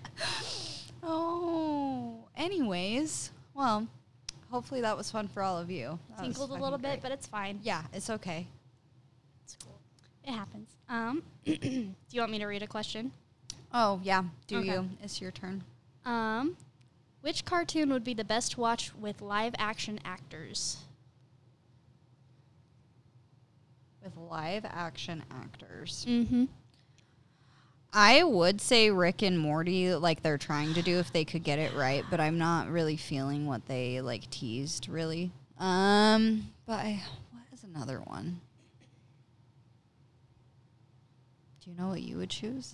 [1.01, 2.25] Oh.
[2.35, 3.87] Anyways, well,
[4.53, 5.97] hopefully that was fun for all of you.
[6.11, 7.01] That Tinkled a little bit, great.
[7.01, 7.59] but it's fine.
[7.63, 8.45] yeah, it's okay.
[9.43, 9.79] It's cool.
[10.23, 10.69] It happens.
[10.87, 11.59] Um, do
[12.11, 13.11] you want me to read a question?
[13.73, 14.67] Oh yeah, do Okay.
[14.67, 14.89] you?
[15.01, 15.63] It's your turn.
[16.05, 16.55] Um,
[17.21, 20.77] which cartoon would be the best to watch with live action actors?
[24.03, 26.05] With live action actors.
[26.07, 26.45] Mm-hmm.
[27.93, 31.59] I would say Rick and Morty, like they're trying to do if they could get
[31.59, 35.31] it right, but I'm not really feeling what they like teased really.
[35.59, 38.41] Um, but I, what is another one?
[41.63, 42.73] Do you know what you would choose?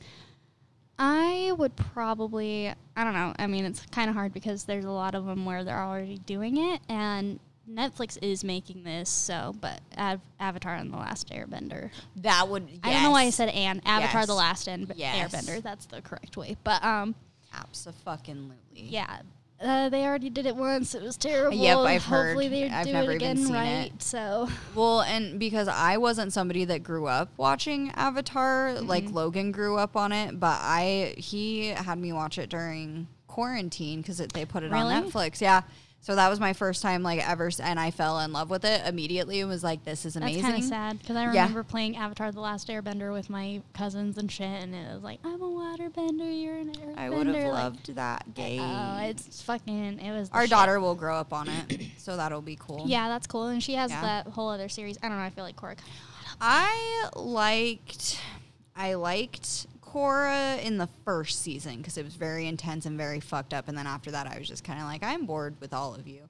[0.97, 3.33] I would probably, I don't know.
[3.37, 6.17] I mean, it's kind of hard because there's a lot of them where they're already
[6.17, 7.39] doing it, and
[7.69, 9.09] Netflix is making this.
[9.09, 11.89] So, but Av- Avatar and the Last Airbender.
[12.17, 12.67] That would.
[12.83, 15.33] I don't know why I said and Avatar: The Last End- Yes.
[15.33, 15.61] Airbender.
[15.61, 16.57] That's the correct way.
[16.63, 17.15] But um,
[17.53, 18.55] Absolutely.
[18.73, 19.19] yeah.
[19.61, 20.95] Uh, they already did it once.
[20.95, 21.57] It was terrible.
[21.57, 22.27] Yep, I've heard.
[22.27, 23.91] Hopefully they I've do never it even seen right.
[23.93, 24.01] it.
[24.01, 29.13] So Well, and because I wasn't somebody that grew up watching Avatar, like Mm-hmm.
[29.15, 34.19] Logan grew up on it, but I he had me watch it during quarantine because
[34.19, 34.93] they put it Really?
[34.93, 35.41] on Netflix.
[35.41, 35.63] Yeah.
[36.01, 38.87] So that was my first time like ever, and I fell in love with it
[38.87, 39.41] immediately.
[39.41, 41.41] and was like, "This is that's amazing." kind of sad because I Yeah.
[41.43, 45.19] remember playing Avatar: The Last Airbender with my cousins and shit, and it was like,
[45.25, 46.97] I'm a waterbender, you're an airbender.
[46.97, 48.61] I would have like, loved that oh, game.
[48.61, 49.99] Oh, it's fucking.
[49.99, 50.49] It was Our shit.
[50.51, 52.85] daughter will grow up on it, so that'll be cool.
[52.87, 54.01] Yeah, that's cool, and she has Yeah.
[54.01, 54.97] that whole other series.
[55.03, 55.23] I don't know.
[55.23, 55.75] I feel like kinda-
[56.39, 58.19] I liked
[58.75, 63.53] I liked Korra in the first season because it was very intense and very fucked
[63.53, 65.95] up, and then after that, I was just kind of like, I'm bored with all
[65.95, 66.21] of you.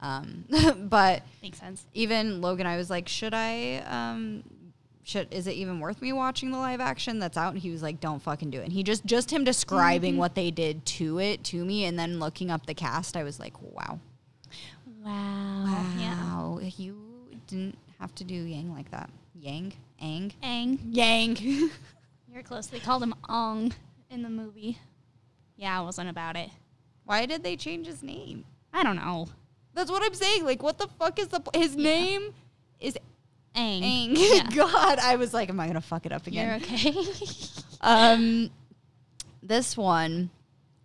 [0.00, 0.44] Um,
[0.90, 1.84] but Makes sense.
[1.94, 3.76] even Logan, I was like, should I?
[3.86, 4.42] Um,
[5.06, 7.52] should is it even worth me watching the live action that's out?
[7.52, 8.64] And he was like, don't fucking do it.
[8.64, 12.18] And he just just him describing what they did to it to me, and then
[12.18, 14.00] looking up the cast, I was like, wow,
[15.04, 15.84] Wow.
[15.98, 16.14] Yeah.
[16.16, 16.96] wow, you
[17.46, 19.10] didn't have to do Yang like that.
[19.38, 20.78] Yang, Ang, Ang.
[20.90, 21.70] Yang.
[22.34, 22.66] You're close.
[22.66, 23.72] They called him Ong
[24.10, 24.78] in the movie.
[25.56, 26.50] Yeah, I wasn't about it.
[27.04, 28.44] Why did they change his name?
[28.72, 29.28] I don't know.
[29.72, 30.44] That's what I'm saying.
[30.44, 31.84] Like, what the fuck is the his Yeah.
[31.84, 32.34] name
[32.80, 32.98] is
[33.54, 33.82] Ang.
[33.82, 34.14] Aang.
[34.16, 34.50] Yeah.
[34.50, 36.46] God, I was like, am I gonna fuck it up again?
[36.46, 36.94] You're okay.
[37.80, 38.50] Um,
[39.42, 40.30] this one.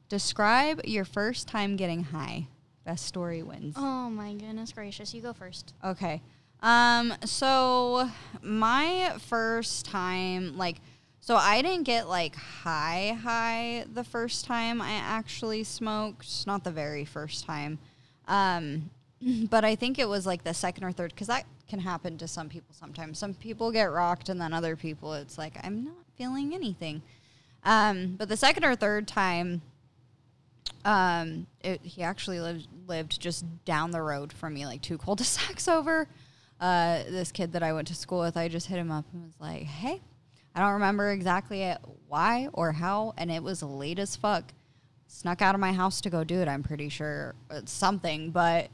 [0.09, 2.47] Describe your first time getting high.
[2.83, 3.75] Best story wins.
[3.77, 5.13] oh my goodness gracious!
[5.13, 5.73] You go first.
[5.83, 6.21] Okay.
[6.61, 8.09] Um, so
[8.41, 10.81] my first time, like,
[11.29, 16.47] so I didn't get like high, high the first time I actually smoked.
[16.47, 17.77] Not the very first time.
[18.27, 18.89] Um,
[19.51, 22.27] but I think it was like the second or third, because that can happen to
[22.27, 23.19] some people sometimes.
[23.19, 27.03] Some people get rocked, and then other people, it's like, I'm not feeling anything.
[27.63, 29.61] Um, but the second or third time,
[30.83, 35.67] um, it, he actually lived lived just down the road from me, like two cul-de-sacs
[35.77, 36.07] over.
[36.59, 39.25] Uh, this kid that I went to school with, I just hit him up and
[39.25, 40.01] was like, "Hey,
[40.55, 41.73] I don't remember exactly
[42.07, 44.53] why or how, and it was late as fuck.
[45.07, 46.47] Snuck out of my house to go do it.
[46.47, 48.69] I'm pretty sure it's something, but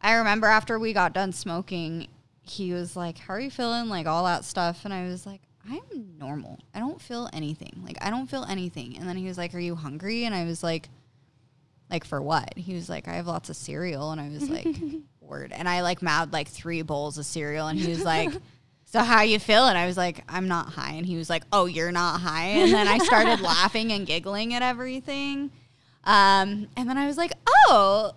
[0.00, 2.08] I remember after we got done smoking,
[2.42, 5.40] he was like, "How are you feeling?" Like all that stuff, and I was like,
[5.68, 6.58] "I'm normal.
[6.74, 7.82] I don't feel anything.
[7.84, 10.44] Like I don't feel anything." And then he was like, "Are you hungry?" And I
[10.44, 10.88] was like,
[11.90, 14.66] "Like for what?" He was like, "I have lots of cereal," and I was like,
[15.20, 18.32] "Word." And I like mouth like three bowls of cereal, and he was like.
[18.92, 19.66] So how you feel?
[19.68, 22.48] And I was like, I'm not high, and he was like, Oh, you're not high,
[22.48, 25.50] and then I started laughing and giggling at everything,
[26.04, 28.12] um, and then I was like, Oh,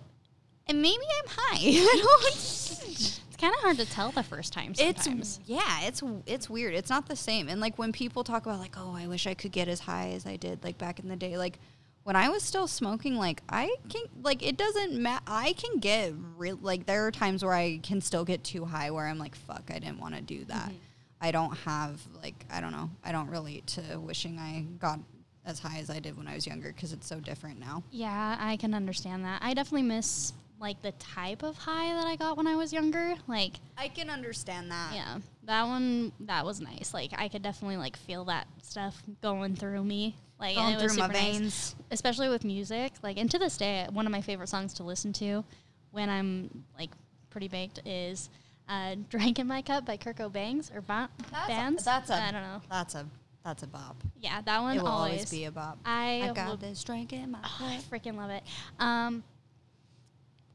[0.66, 1.58] and maybe I'm high.
[1.62, 2.26] I don't.
[2.34, 4.74] It's kind of hard to tell the first time.
[4.74, 5.38] Sometimes.
[5.38, 6.74] It's yeah, it's it's weird.
[6.74, 7.48] It's not the same.
[7.48, 10.10] And like when people talk about like, oh, I wish I could get as high
[10.10, 11.38] as I did like back in the day.
[11.38, 11.58] Like
[12.06, 15.24] when I was still smoking, like I can like it doesn't matter.
[15.26, 18.92] I can get real like there are times where I can still get too high
[18.92, 20.68] where I'm like, fuck, I didn't want to do that.
[20.68, 20.76] Mm-hmm.
[21.20, 22.90] I don't have like I don't know.
[23.02, 25.00] I don't relate to wishing I got
[25.44, 27.82] as high as I did when I was younger because it's so different now.
[27.90, 29.42] Yeah, I can understand that.
[29.42, 33.16] I definitely miss like the type of high that I got when I was younger.
[33.26, 34.92] Like, I can understand that.
[34.94, 36.94] yeah, that one that was nice.
[36.94, 40.14] Like, I could definitely like feel that stuff going through me.
[40.38, 41.74] Like, and Going it was through my super nice.
[41.90, 42.92] especially with music.
[43.02, 45.44] Like, and to this day, one of my favorite songs to listen to
[45.92, 46.90] when I'm like
[47.30, 48.28] pretty baked is
[48.68, 51.08] uh, "Drank in My Cup" by Kirko Bangz or ba-
[51.48, 51.84] bands.
[51.84, 52.60] That's a I don't know.
[52.70, 53.06] That's a
[53.44, 53.96] that's a bop.
[54.20, 55.12] Yeah, that one It will always.
[55.12, 55.78] always be a bop.
[55.86, 57.84] I, I got will- this drink in my Oh, I cup.
[57.84, 58.42] freaking love it.
[58.80, 59.22] Um,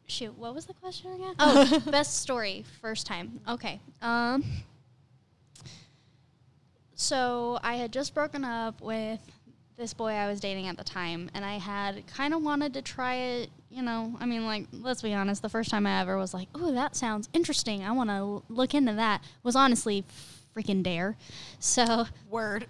[0.08, 1.34] shoot, what was the question again?
[1.40, 3.40] Oh, best story, first time.
[3.48, 3.80] Okay.
[4.02, 4.44] Um,
[6.96, 9.20] so I had just broken up with
[9.82, 12.82] this boy I was dating at the time, and I had kind of wanted to
[12.82, 13.50] try it.
[13.70, 15.42] You know, I mean, like, let's be honest.
[15.42, 17.84] The first time I ever was like, "Oh, that sounds interesting.
[17.84, 20.06] I want to look into that." Was honestly
[20.56, 21.18] freaking dare.
[21.60, 22.68] So Word.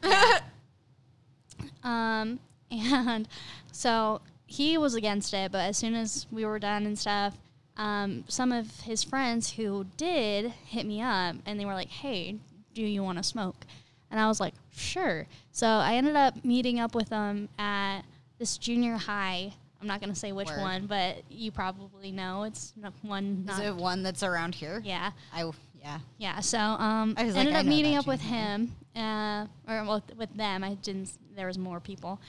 [1.84, 2.40] um,
[2.72, 3.28] and
[3.72, 7.38] so he was against it, but as soon as we were done and stuff,
[7.78, 12.38] um, some of his friends who did hit me up and they were like, hey,
[12.74, 13.66] do you want to smoke?
[14.12, 15.26] And I was like, sure.
[15.52, 18.02] So I ended up meeting up with them at
[18.38, 19.54] this junior high.
[19.80, 20.60] I'm not going to say which Word.
[20.62, 22.44] one, but you probably know.
[22.44, 24.82] It's not one Is it one that's around here?
[24.86, 25.12] Yeah.
[25.34, 25.50] I
[25.82, 26.00] Yeah.
[26.20, 29.84] Yeah, so um, I was like, ended I up meeting up with him, uh, or
[29.84, 30.64] well, with them.
[30.64, 31.12] I didn't.
[31.36, 32.20] There was more people,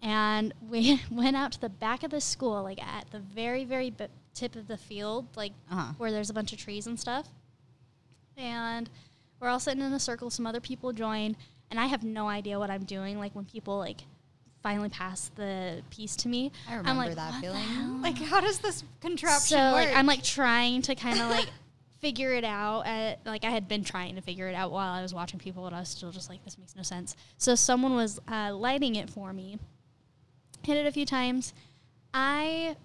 [0.00, 3.90] and we went out to the back of the school, like at the very, very
[3.90, 5.94] b- tip of the field, like Uh-huh.
[5.98, 7.26] where there's a bunch of trees and stuff.
[8.36, 8.88] And
[9.42, 10.30] we're all sitting in a circle.
[10.30, 11.36] Some other people join,
[11.70, 13.18] and I have no idea what I'm doing.
[13.18, 14.02] Like when people like
[14.62, 17.64] finally pass the piece to me, I I'm like, that "What the feeling.
[17.64, 19.86] hell?" Like, how does this contraption so work?
[19.88, 21.48] like I'm like trying to kind of like
[22.00, 22.86] figure it out.
[22.86, 25.66] At, like I had been trying to figure it out while I was watching people,
[25.66, 27.16] and I was still just like, this makes no sense.
[27.36, 29.58] So someone was uh, lighting it for me.
[30.62, 31.52] Hit it a few times.
[32.14, 32.76] I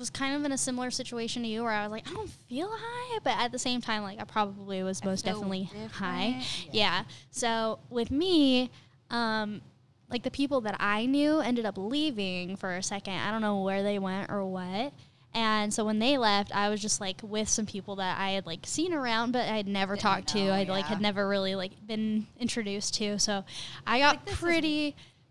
[0.00, 2.30] was kind of in a similar situation to you, where I was like, I don't
[2.48, 6.38] feel high, but at the same time, like I probably was most definitely high.
[6.40, 6.74] different.
[6.74, 7.04] Yeah.
[7.30, 8.70] So with me,
[9.10, 9.60] um,
[10.08, 13.14] like the people that I knew ended up leaving for a second.
[13.14, 14.92] I don't know where they went or what.
[15.32, 18.46] And so when they left, I was just like with some people that I had
[18.46, 20.38] like seen around, but I had never Didn't talked to.
[20.44, 23.16] know, I like had never really like been introduced to.
[23.20, 23.44] So
[23.86, 24.40] I got Like, this is-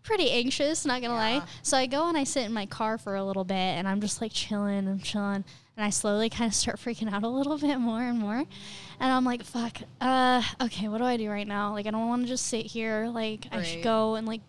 [0.02, 1.38] pretty anxious, not gonna Yeah.
[1.40, 1.42] lie.
[1.62, 4.00] So I go and I sit in my car for a little bit, and I'm
[4.00, 5.44] just like chilling, I'm chilling,
[5.76, 9.12] and I slowly kind of start freaking out a little bit more and more, and
[9.12, 11.72] I'm like, fuck, uh, okay, what do I do right now?
[11.72, 13.06] Like I don't want to just sit here.
[13.12, 14.40] Like I should go and like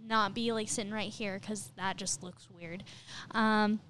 [0.00, 2.82] not be like sitting right here because that just looks weird.
[3.32, 3.80] Um,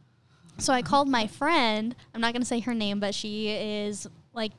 [0.59, 1.95] so I called my friend.
[2.14, 4.53] I'm not gonna say her name, but she is like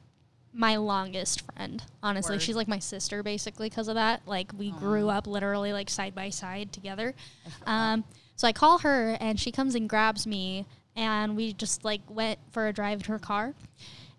[0.54, 1.84] my longest friend.
[2.02, 2.42] Honestly, Word.
[2.42, 4.22] she's like my sister basically because of that.
[4.26, 7.14] Like we grew up literally like side by side together.
[7.46, 7.72] I feel that.
[7.72, 8.04] Um,
[8.36, 12.40] so I call her and she comes and grabs me and we just like went
[12.52, 13.54] for a drive in her car.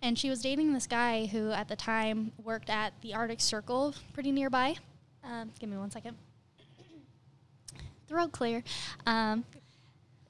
[0.01, 3.93] And she was dating this guy who at the time worked at the Arctic Circle
[4.13, 4.75] pretty nearby.
[5.23, 6.17] Um, give me one second.
[8.07, 8.63] Throat clear.
[9.05, 9.45] Um,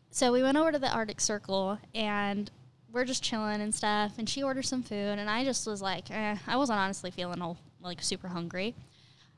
[0.10, 2.52] so we went over to the Arctic Circle and
[2.92, 4.14] we're just chilling and stuff.
[4.18, 7.42] And she ordered some food, and I just was like, eh, I wasn't honestly feeling
[7.42, 8.76] all, like super hungry.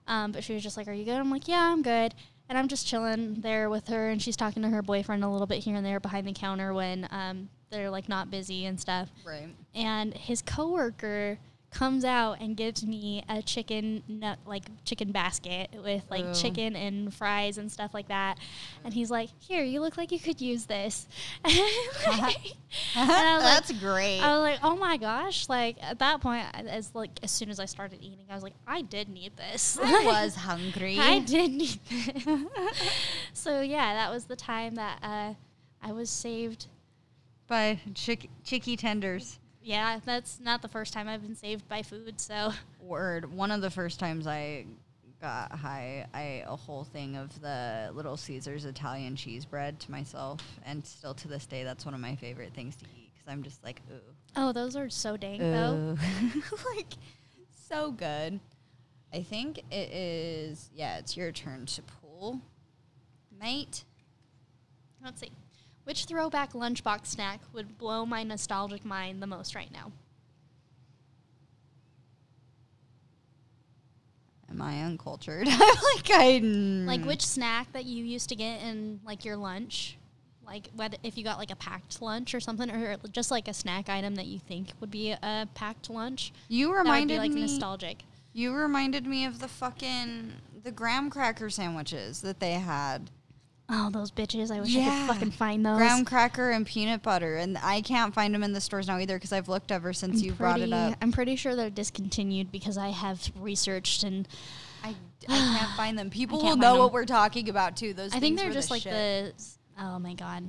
[0.07, 2.13] Um, but she was just like, "Are you good?" I'm like, "Yeah, I'm good."
[2.49, 5.47] And I'm just chilling there with her, and she's talking to her boyfriend a little
[5.47, 9.09] bit here and there behind the counter when um, they're like not busy and stuff
[9.25, 9.49] right.
[9.73, 11.37] and his coworker
[11.73, 16.33] comes out and gives me a chicken nut like chicken basket with like Ooh.
[16.33, 18.37] chicken and fries and stuff like that
[18.85, 21.07] and he's like here you look like you could use this
[21.45, 21.57] and
[22.19, 22.53] like-
[22.95, 24.19] That's great.
[24.19, 25.47] I was like, oh my gosh!
[25.47, 28.55] Like at that point, as like as soon as I started eating, I was like,
[28.67, 29.77] I did need this.
[29.81, 30.97] I was hungry.
[30.99, 32.23] I did need this.
[33.33, 35.33] so yeah, that was the time that uh,
[35.87, 36.65] I was saved.
[37.47, 39.39] by chick- chicky tenders.
[39.63, 42.19] Yeah, that's not the first time I've been saved by food.
[42.19, 42.51] So
[42.81, 43.33] Word.
[43.33, 44.65] One of the first times I
[45.21, 49.91] got high, I ate a whole thing of the Little Caesars Italian cheese bread to
[49.91, 53.31] myself, and still to this day, that's one of my favorite things to eat because
[53.31, 55.95] I'm just like, ooh, oh, those are so dang though.
[56.75, 56.93] like
[57.69, 58.41] so good.
[59.13, 60.69] I think it is.
[60.75, 62.41] Yeah, it's your turn to pull,
[63.39, 63.85] mate.
[65.01, 65.31] Let's see,
[65.83, 69.91] which throwback lunchbox snack would blow my nostalgic mind the most right now?
[74.49, 75.47] Am I uncultured?
[75.49, 75.59] I'm
[75.95, 79.97] like I Like which snack that you used to get in like your lunch?
[80.45, 83.53] Like whether if you got like a packed lunch or something, or just like a
[83.53, 86.33] snack item that you think would be a packed lunch.
[86.49, 87.41] you That would reminded be like me.
[87.41, 88.03] nostalgic.
[88.33, 93.09] You reminded me of the fucking the graham cracker sandwiches that they had.
[93.69, 94.51] Oh, those bitches!
[94.51, 95.77] I wish I could fucking find those.
[95.77, 99.15] Graham cracker and peanut butter, and I can't find them in the stores now either
[99.15, 100.95] because I've looked ever since I'm you brought it up.
[101.01, 104.27] I'm pretty sure they're discontinued because I have researched and
[104.83, 104.95] I,
[105.29, 106.09] I can't find them.
[106.09, 107.93] People will know what we're talking about too.
[107.93, 108.91] Those I think they're just the like shit.
[108.93, 109.33] the.
[109.79, 110.43] Oh my god,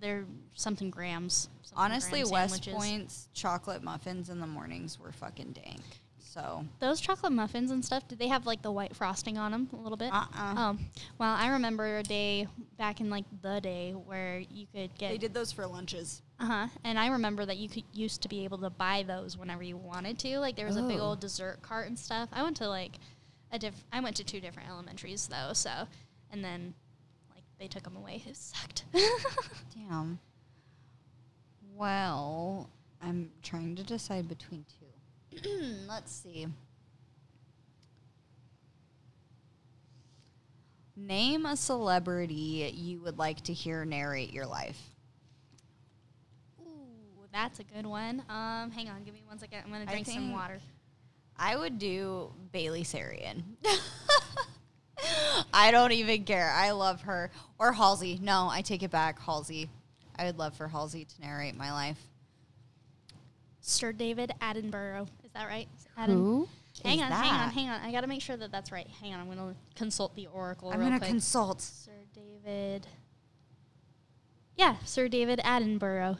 [0.00, 1.48] they're something grams.
[1.76, 2.68] honestly West.
[2.70, 5.82] Point's chocolate muffins in the mornings were fucking dank.
[6.36, 9.70] So Those chocolate muffins and stuff, did they have like the white frosting on them
[9.72, 10.12] a little bit?
[10.12, 10.54] uh-uh.
[10.58, 10.76] Oh,
[11.18, 15.12] well, I remember a day back in like the day where you could get.
[15.12, 16.20] they did those for lunches.
[16.38, 19.38] uh huh, and I remember that you could used to be able to buy those
[19.38, 20.38] whenever you wanted to.
[20.38, 21.04] Like there was a big Oh.
[21.04, 22.28] old dessert cart and stuff.
[22.32, 22.92] I went to like
[23.50, 23.74] a diff.
[23.90, 25.88] I went to two different elementaries though, so
[26.30, 26.74] and then
[27.34, 28.22] like they took them away.
[28.26, 28.84] It sucked.
[29.74, 30.18] Damn.
[31.74, 32.68] Well,
[33.02, 34.85] I'm trying to decide between two.
[35.88, 36.46] Let's see.
[40.96, 44.80] Name a celebrity you would like to hear narrate your life.
[46.60, 48.22] Ooh, that's a good one.
[48.30, 49.60] Um, hang on, give me one second.
[49.64, 50.58] I'm gonna I drink some think- water.
[51.38, 53.42] I would do Bailey Sarian.
[55.52, 56.50] I don't even care.
[56.50, 57.30] I love her.
[57.58, 58.18] Or Halsey.
[58.22, 59.20] No, I take it back.
[59.20, 59.68] Halsey.
[60.18, 61.98] I would love for Halsey to narrate my life.
[63.60, 65.06] Sir David Attenborough.
[65.36, 65.68] Is that right?
[65.98, 66.16] Adam?
[66.16, 66.48] Who?
[66.82, 67.80] Hang is on, hang on, hang on.
[67.82, 68.86] I gotta make sure that that's right.
[69.02, 71.60] Hang on, I'm gonna consult the oracle I'm gonna consult.
[71.60, 72.86] Sir David.
[74.56, 76.16] Yeah, Sir David Attenborough.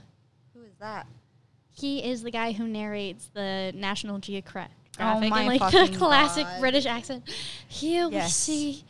[0.52, 1.06] Who is that?
[1.72, 6.44] He is the guy who narrates the National Geographic Oh in my like a classic
[6.44, 6.60] God.
[6.60, 7.24] British accent.
[7.68, 8.84] Here we see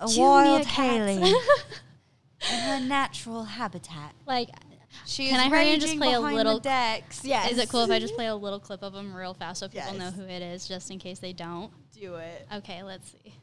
[0.00, 0.66] A wild meerkats.
[0.66, 1.32] Haley
[2.52, 4.14] in her natural habitat.
[4.26, 4.48] like,
[5.06, 7.24] She Can is I hurry and just play a little- the decks.
[7.24, 7.52] Yes.
[7.52, 9.68] is it cool if I just play a little clip of him real fast so
[9.68, 11.72] people know who it is, just in case they don't?
[11.92, 12.46] do it?
[12.54, 13.34] Okay, let's see.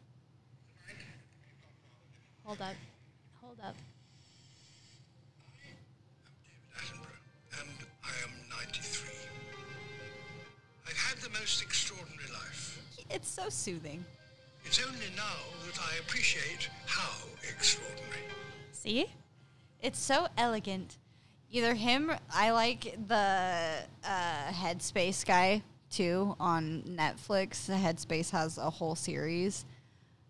[2.44, 2.74] Hold up.
[3.42, 3.76] Hold up.
[7.60, 7.70] And
[8.04, 9.10] I am 93.
[10.88, 12.82] I've had the most extraordinary life.
[13.10, 14.04] It's so soothing.
[14.66, 15.24] It's only now
[15.66, 18.24] that I appreciate how extraordinary.
[18.72, 19.08] See?
[19.82, 20.98] It's so elegant.
[21.52, 23.16] Either him, I like the
[24.04, 27.66] uh, Headspace guy too on Netflix.
[27.68, 29.66] The Headspace has a whole series.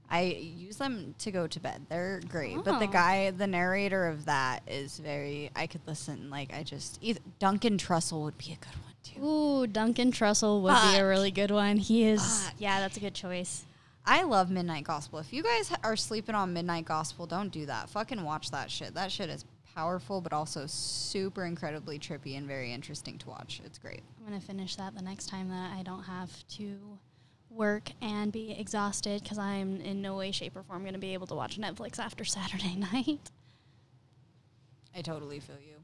[0.09, 1.87] I use them to go to bed.
[1.89, 2.63] They're great.
[2.63, 2.91] But the Oh.
[2.91, 6.29] guy, the narrator of that is very, I could listen.
[6.29, 9.25] Like, I just, either, Duncan Trussell would be a good one too.
[9.25, 11.75] Ooh, Duncan Trussell would be a really good one.
[11.77, 12.43] He is.
[12.45, 12.53] Fuck.
[12.57, 13.65] Yeah, that's a good choice.
[14.05, 15.19] I love Midnight Gospel.
[15.19, 17.89] If you guys are sleeping on Midnight Gospel, don't do that.
[17.89, 18.93] Fucking watch that shit.
[18.93, 19.43] That shit is
[19.77, 23.61] powerful, but also super incredibly trippy and very interesting to watch.
[23.63, 24.01] It's great.
[24.19, 26.97] I'm gonna finish that the next time that I don't have to
[27.51, 31.27] work and be exhausted because I'm in no way, shape, or form gonna be able
[31.27, 33.29] to watch Netflix after Saturday night.
[34.95, 35.75] I totally feel you.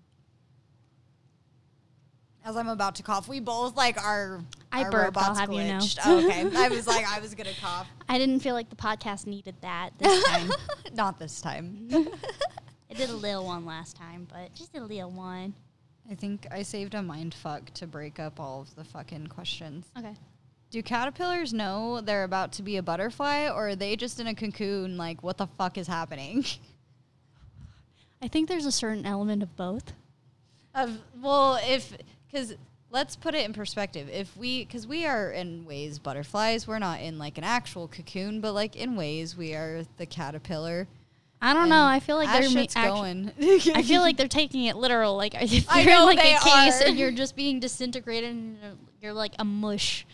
[2.44, 4.42] As I'm about to cough, we both like our,
[4.72, 5.78] I our burped, I'll robots have you know.
[5.78, 6.00] glitched.
[6.04, 7.88] Oh, okay, I was like, I was gonna cough.
[8.10, 10.52] I didn't feel like the podcast needed that this time.
[10.96, 11.88] Not this time.
[12.94, 15.56] I did a little one last time, but just a little one.
[16.12, 19.88] I think I saved a mind fuck to break up all of the fucking questions.
[19.98, 20.14] Okay.
[20.70, 24.36] Do caterpillars know they're about to be a butterfly, or are they just in a
[24.36, 24.96] cocoon?
[24.96, 26.46] Like, what the fuck is happening?
[28.22, 29.94] I think there's a certain element of both.
[30.76, 31.98] Of well, if
[32.32, 32.54] because
[32.92, 34.08] let's put it in perspective.
[34.08, 38.40] If we, because we are in ways butterflies, we're not in like an actual cocoon,
[38.40, 40.88] but like in ways we are the caterpillar.
[41.46, 41.84] I don't know.
[41.84, 43.32] I feel like they're shit's actu- going.
[43.76, 45.18] I feel like they're taking it literal.
[45.18, 46.86] Like if you're I know in like they a case are.
[46.86, 50.06] and you're just being disintegrated and you're, you're like a mush.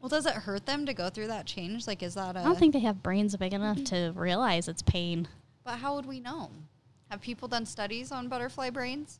[0.00, 1.86] well, does it hurt them to go through that change?
[1.86, 2.40] Like, is that a?
[2.40, 5.28] I don't think they have brains big enough to realize it's pain.
[5.64, 6.50] But how would we know?
[7.10, 9.18] Have people done studies on butterfly brains?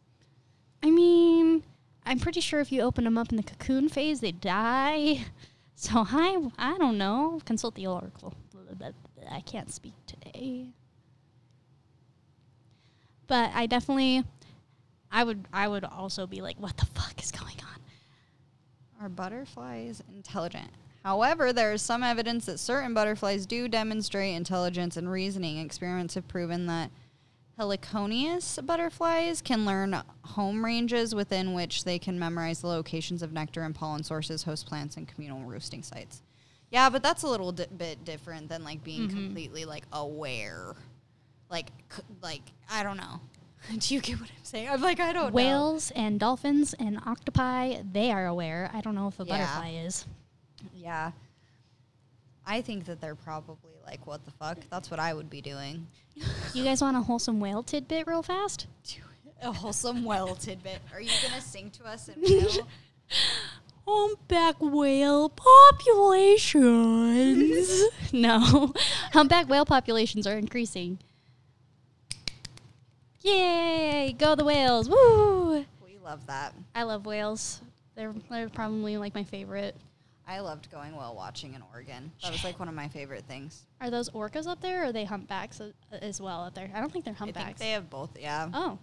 [0.82, 1.62] I mean,
[2.04, 5.24] I'm pretty sure if you open them up in the cocoon phase, they die.
[5.74, 7.40] So I, I don't know.
[7.44, 8.34] Consult the oracle.
[9.30, 10.68] I can't speak today.
[13.32, 14.24] But I definitely,
[15.10, 17.80] I would, I would also be like, what the fuck is going on?
[19.00, 20.68] Are butterflies intelligent?
[21.02, 25.56] However, there is some evidence that certain butterflies do demonstrate intelligence and reasoning.
[25.56, 26.90] Experiments have proven that
[27.58, 33.62] heliconius butterflies can learn home ranges within which they can memorize the locations of nectar
[33.62, 36.20] and pollen sources, host plants, and communal roosting sites.
[36.70, 39.24] Yeah, but that's a little di- bit different than like being mm-hmm.
[39.24, 40.74] completely like aware.
[41.52, 43.20] Like, c- like I don't know.
[43.78, 44.68] Do you get what I'm saying?
[44.68, 45.30] I'm like I don't know.
[45.32, 48.68] Whales and dolphins and octopi, they are aware.
[48.74, 49.38] I don't know if a Yeah.
[49.38, 50.06] butterfly is.
[50.74, 51.12] Yeah.
[52.44, 54.58] I think that they're probably like, what the fuck?
[54.70, 55.86] That's what I would be doing.
[56.54, 58.66] You guys want a wholesome whale tidbit real fast?
[59.40, 60.80] A wholesome whale tidbit.
[60.92, 62.68] Are you going to sing to us in whale?
[63.86, 67.84] Humpback whale populations.
[68.12, 68.74] no,
[69.12, 70.98] humpback whale populations are increasing.
[73.22, 74.14] Yay!
[74.18, 74.88] Go the whales!
[74.88, 75.64] Woo!
[75.84, 76.54] we love that.
[76.74, 77.60] I love whales.
[77.94, 79.76] They're they're probably like my favorite.
[80.26, 82.10] I loved going whale watching in Oregon.
[82.22, 83.66] That was like one of my favorite things.
[83.80, 85.60] Are those orcas up there, or are they humpbacks
[85.90, 86.70] as well up there?
[86.74, 87.42] I don't think they're humpbacks.
[87.44, 88.48] I think they have both, yeah.
[88.54, 88.78] oh,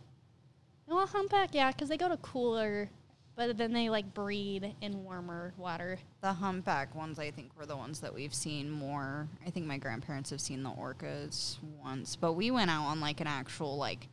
[0.88, 2.90] well, humpback, yeah, because they go to cooler,
[3.36, 5.98] but then they like breed in warmer water.
[6.22, 9.28] The humpback ones, I think, were the ones that we've seen more.
[9.46, 13.22] I think my grandparents have seen the orcas once, but we went out on like
[13.22, 14.08] an actual like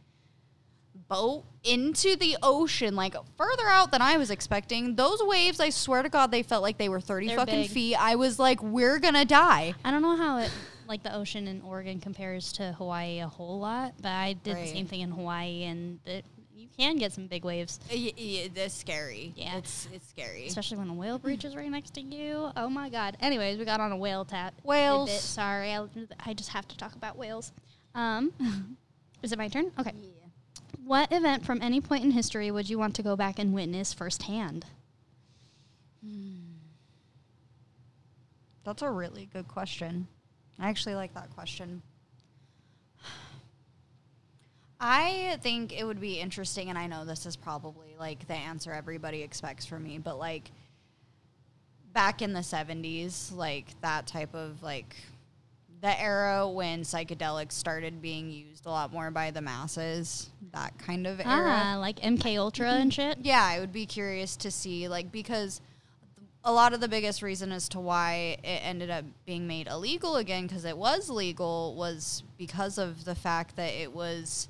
[1.09, 4.95] boat into the ocean, like further out than I was expecting.
[4.97, 7.71] Those waves, I swear to God, they felt like they were 30 They're fucking big.
[7.71, 7.97] feet.
[7.97, 9.75] I was like, we're gonna die.
[9.85, 10.51] I don't know how it
[10.89, 14.67] like the ocean in Oregon compares to Hawaii a whole lot, but I did Right.
[14.67, 18.51] the same thing in Hawaii, and it, you can get some big waves, Y- y-
[18.55, 19.33] It's scary.
[19.35, 19.57] Yeah.
[19.57, 20.47] It's, it's scary.
[20.47, 22.51] especially when a whale breaches right next to you.
[22.57, 23.17] Oh my god!
[23.21, 24.55] Anyways, we got on a whale tap.
[24.63, 25.11] Whales.
[25.21, 25.85] Sorry, I,
[26.25, 27.51] I just have to talk about whales.
[27.97, 28.33] Um,
[29.25, 29.73] is it my turn?
[29.81, 29.93] Okay.
[30.85, 33.93] What event from any point in history would you want to go back and witness
[33.93, 34.67] firsthand?
[38.65, 40.09] That's a really good question.
[40.59, 41.83] I actually like that question.
[44.81, 48.73] I think it would be interesting, and I know this is probably like the answer
[48.73, 50.51] everybody expects from me, but like
[51.93, 54.97] back in the 70s, like that type of like
[55.87, 61.07] the era when psychedelics started being used a lot more by the masses, that kind
[61.07, 61.61] of era.
[61.65, 63.19] Ah, like MK Ultra and shit.
[63.23, 65.61] Yeah, I would be curious to see, like, because
[66.43, 70.17] a lot of the biggest reason as to why it ended up being made illegal
[70.17, 74.49] again, because it was legal, was because of the fact that it was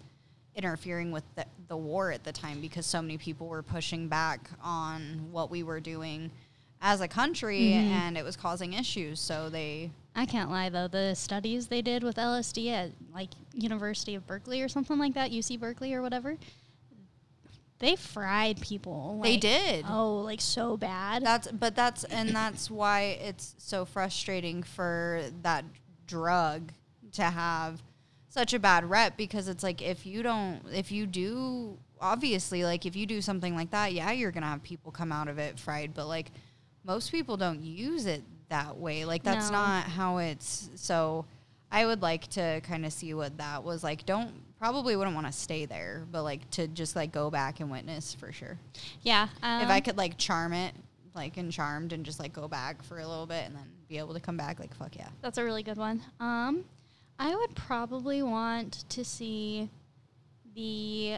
[0.55, 4.49] interfering with the, the war at the time, because so many people were pushing back
[4.63, 6.31] on what we were doing
[6.81, 9.21] as a country, and it was causing issues.
[9.21, 14.15] So they, I can't lie though, the studies they did with LSD at like University
[14.15, 16.39] of Berkeley or something like that, UC Berkeley or whatever,
[17.81, 19.21] they fried people.
[19.23, 19.85] They did.
[19.87, 21.23] Oh, like so bad.
[21.23, 25.67] That's but that's and that's why it's so frustrating for that
[26.07, 26.73] drug
[27.13, 27.83] to have
[28.31, 32.87] such a bad rep because it's like if you don't if you do obviously like
[32.87, 35.39] if you do something like that, yeah, you're going to have people come out of
[35.39, 36.31] it fried, but like
[36.85, 39.05] most people don't use it that way.
[39.05, 39.57] Like that's No.
[39.59, 41.25] not how it's so
[41.71, 44.07] I would like to kind of see what that was like.
[44.07, 47.71] Don't probably wouldn't want to stay there, but like to just like go back and
[47.71, 48.59] witness for sure
[49.03, 49.29] yeah.
[49.43, 50.75] Um, if I could like charm it,
[51.15, 53.99] like in Charmed, and just like go back for a little bit and then be
[53.99, 55.09] able to come back, like fuck yeah.
[55.23, 56.03] That's a really good one.
[56.21, 56.65] Um,
[57.19, 59.71] I would probably want to see
[60.55, 61.17] the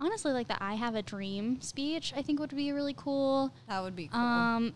[0.00, 2.12] honestly like the "I Have a Dream" speech.
[2.16, 3.52] I think would be really cool.
[3.68, 4.20] That would be cool.
[4.20, 4.74] Um,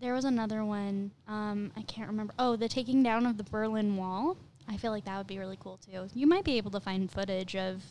[0.00, 1.10] there was another one.
[1.28, 2.32] Um, I can't remember.
[2.38, 4.36] Oh, the taking down of the Berlin Wall.
[4.68, 6.08] I feel like that would be really cool too.
[6.14, 7.82] You might be able to find footage of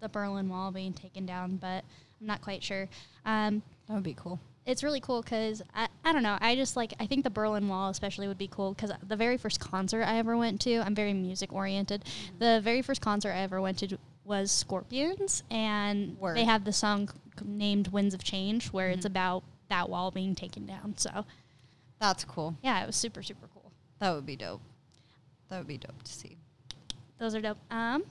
[0.00, 1.84] the Berlin Wall being taken down, but
[2.20, 2.88] I'm not quite sure.
[3.24, 4.38] Um, that would be cool.
[4.66, 7.68] it's really cool because I, I don't know i just like i think the berlin
[7.68, 10.94] wall especially would be cool because the very first concert i ever went to i'm
[10.94, 12.04] very music oriented
[12.38, 16.36] the very first concert i ever went to was scorpions and Word.
[16.36, 17.08] they have the song
[17.42, 19.10] named winds of change where it's Mhm.
[19.12, 21.24] about that wall being taken down so
[22.00, 22.56] That's cool.
[22.62, 24.60] yeah it was super super cool That would be dope.
[25.48, 26.36] That would be dope to see.
[27.18, 28.04] those are dope um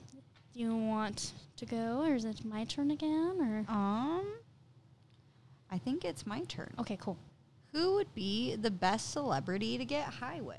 [0.54, 3.36] do you want to go or is it my turn again
[3.68, 4.26] or Um,
[5.70, 6.72] I think it's my turn.
[6.78, 7.16] okay cool
[7.72, 10.56] Who would be the best celebrity to get high with?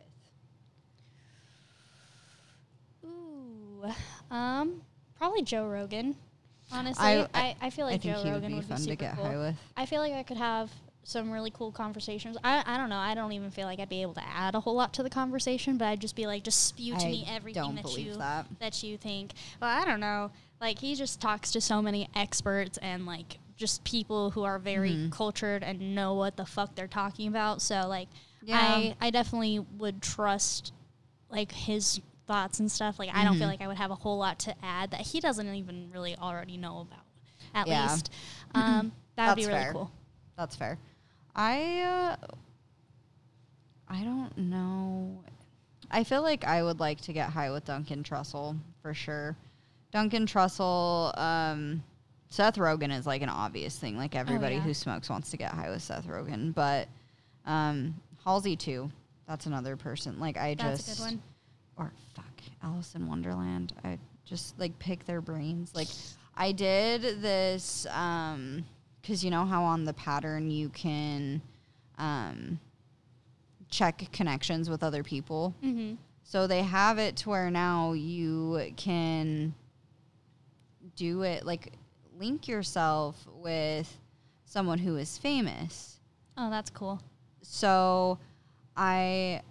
[3.05, 3.85] Ooh,
[4.31, 4.81] um,
[5.17, 6.15] probably Joe Rogan.
[6.71, 8.67] Honestly, I- I, I- I, feel like think Joe he would Rogan be would be,
[8.69, 9.25] fun super to get cool.
[9.25, 9.55] high with.
[9.75, 10.69] I feel like I could have
[11.09, 12.37] some really cool conversations.
[12.43, 12.97] I, I don't know.
[12.97, 15.09] I don't even feel like I'd be able to add a whole lot to the
[15.09, 18.13] conversation, but I'd just be like, just spew to I me everything that you
[18.59, 18.83] that.
[18.83, 19.33] you think.
[19.59, 20.29] Well, I don't know.
[20.61, 24.91] Like he just talks to so many experts and like just people who are very
[24.91, 25.11] Mhm.
[25.11, 27.61] cultured and know what the fuck they're talking about.
[27.63, 28.07] So like,
[28.43, 28.59] Yeah.
[28.59, 30.73] I I definitely would trust
[31.31, 32.99] like his thoughts and stuff.
[32.99, 33.51] Like I don't feel Mhm.
[33.51, 36.55] like I would have a whole lot to add that he doesn't even really already
[36.57, 37.03] know about.
[37.55, 37.81] At Yeah.
[37.91, 38.11] least,
[38.53, 39.73] um, that would be really fair.
[39.73, 39.91] cool.
[40.37, 40.77] That's fair.
[41.39, 42.27] I uh,
[43.87, 45.23] I don't know.
[45.89, 49.37] I feel like I would like to get high with Duncan Trussell for sure.
[49.93, 51.81] Duncan Trussell, um,
[52.27, 53.97] Seth Rogen is like an obvious thing.
[53.97, 54.61] Like everybody yeah.
[54.61, 56.89] who smokes wants to get high with Seth Rogen, but
[57.45, 58.91] um, Halsey too.
[59.25, 60.19] That's another person.
[60.19, 61.21] Like I That's just a good one.
[61.77, 62.25] or fuck
[62.61, 63.71] Alice in Wonderland.
[63.85, 65.71] I just like pick their brains.
[65.73, 65.87] Like
[66.35, 68.65] I did this um
[69.05, 71.41] cuz you know how on the pattern you can
[71.97, 72.59] um
[73.69, 75.53] check connections with other people.
[75.63, 75.95] Mm-hmm.
[76.23, 79.53] So they have it to where now you can
[80.95, 81.73] do it like
[82.17, 83.97] link yourself with
[84.45, 85.99] someone who is famous
[86.37, 87.01] Oh, that's cool.
[87.41, 88.17] so
[88.75, 89.41] I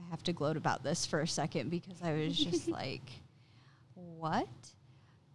[0.00, 3.08] I have to gloat about this for a second because I was just like,
[3.94, 4.48] what?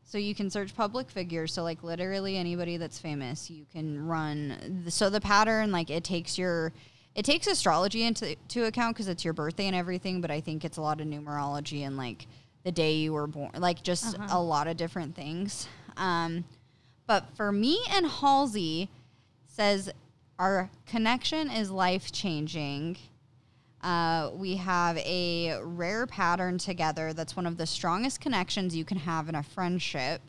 [0.10, 1.52] So you can search public figures.
[1.54, 4.82] So like literally anybody that's famous, you can run.
[4.86, 6.72] The, so the pattern, like it takes your,
[7.14, 10.22] it takes astrology into to account because it's your birthday and everything.
[10.22, 12.26] But I think it's a lot of numerology and like
[12.64, 14.28] the day you were born, like just Uh-huh.
[14.38, 15.68] a lot of different things.
[15.98, 16.46] Um,
[17.06, 18.90] but for me and Halsey
[19.46, 19.90] says
[20.40, 22.96] our connection is life changing.
[23.82, 28.98] Uh, we have a rare pattern together that's one of the strongest connections you can
[28.98, 30.22] have in a friendship.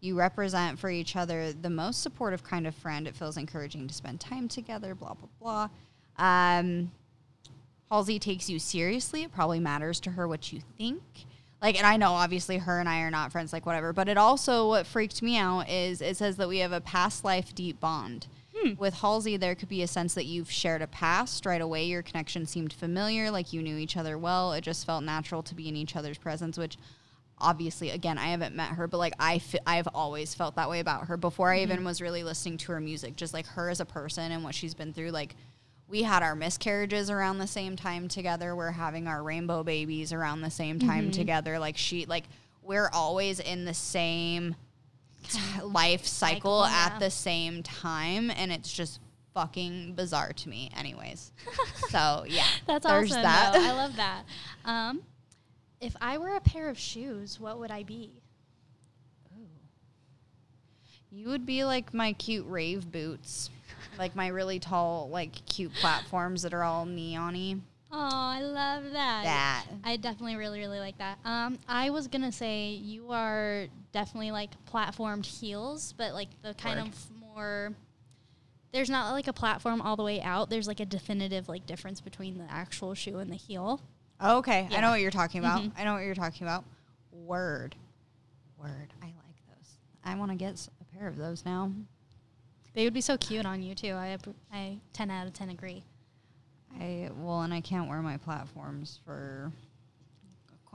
[0.00, 3.06] You represent for each other the most supportive kind of friend.
[3.06, 5.68] It feels encouraging to spend time together, blah, blah,
[6.18, 6.24] blah.
[6.24, 6.90] Um,
[7.90, 9.24] Halsey takes you seriously.
[9.24, 11.02] It probably matters to her what you think.
[11.60, 14.16] Like, and I know obviously her and I are not friends, like whatever, but it
[14.16, 17.80] also, what freaked me out is it says that we have a past life deep
[17.80, 18.28] bond.
[18.60, 18.72] Hmm.
[18.78, 21.84] With Halsey, there could be a sense that you've shared a past right away.
[21.84, 24.52] Your connection seemed familiar, like you knew each other well.
[24.52, 26.76] It just felt natural to be in each other's presence, which
[27.38, 31.06] obviously, again, I haven't met her, but like I, I've always felt that way about
[31.06, 31.72] her before I mm-hmm.
[31.72, 33.16] even was really listening to her music.
[33.16, 35.10] Just like her as a person and what she's been through.
[35.10, 35.36] Like
[35.86, 38.56] we had our miscarriages around the same time together.
[38.56, 41.12] We're having our rainbow babies around the same time mm-hmm.
[41.12, 41.58] together.
[41.58, 42.24] Like she, like
[42.62, 44.56] we're always in the same
[45.28, 49.00] t- life cycle, Cycle, at the same time, and it's just
[49.34, 50.70] fucking bizarre to me.
[50.76, 51.32] Anyways,
[51.90, 53.22] so yeah, That's there's awesome.
[53.22, 53.54] that.
[53.54, 54.22] I love that.
[54.64, 55.02] Um,
[55.80, 58.12] if I were a pair of shoes, what would I be?
[61.10, 63.48] You would be like my cute rave boots,
[63.98, 67.56] like my really tall, like cute platforms that are all neon-y.
[67.90, 69.24] Oh, I love that.
[69.24, 69.64] That.
[69.82, 71.18] I definitely really, really like that.
[71.24, 76.80] Um, I was gonna say you are definitely like platformed heels, but like the kind
[76.80, 76.88] Word.
[76.88, 77.72] of more.
[78.72, 80.50] There's not like a platform all the way out.
[80.50, 83.80] There's like a definitive like difference between the actual shoe and the heel.
[84.20, 85.62] Oh, okay, I know what you're talking about.
[85.62, 85.72] Mhm.
[85.78, 86.64] I know what you're talking about.
[87.12, 87.74] Word,
[88.58, 88.92] word.
[89.00, 89.78] I like those.
[90.04, 91.72] I want to get a pair of those now.
[92.74, 93.92] They would be so cute on you too.
[93.92, 94.18] I
[94.52, 95.84] I ten out of ten agree.
[96.80, 99.52] I well, and I can't wear my platforms for.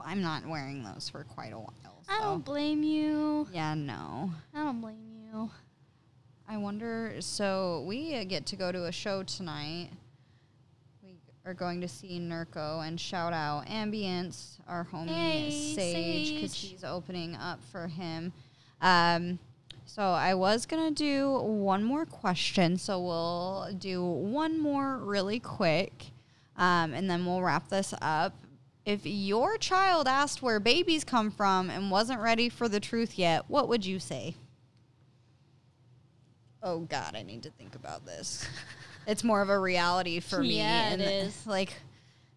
[0.04, 2.02] I'm not wearing those for quite a while.
[2.08, 3.46] I don't blame you.
[3.52, 4.30] Yeah, no.
[4.54, 4.96] I don't blame
[5.32, 5.50] you.
[6.48, 7.14] I wonder.
[7.20, 9.88] So we uh, get to go to a show tonight.
[11.02, 11.16] We
[11.46, 16.70] are going to see Nurko and shout out Ambience, our homie Hey, Sage, because Sage.
[16.72, 18.32] he's opening up for him.
[18.82, 19.38] Um,
[19.86, 22.76] so I was gonna do one more question.
[22.78, 26.06] So we'll do one more really quick,
[26.56, 28.34] um, and then we'll wrap this up.
[28.84, 33.44] If your child asked where babies come from and wasn't ready for the truth yet,
[33.48, 34.34] what would you say?
[36.66, 38.46] oh god i need to think about this
[39.06, 41.46] it's more of a reality for me Yeah, it and is.
[41.46, 41.74] like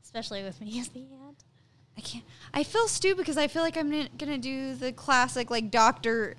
[0.04, 1.44] Especially with me as the aunt.
[1.98, 5.72] i can't i feel stupid because i feel like i'm gonna do the classic like
[5.72, 6.36] doctor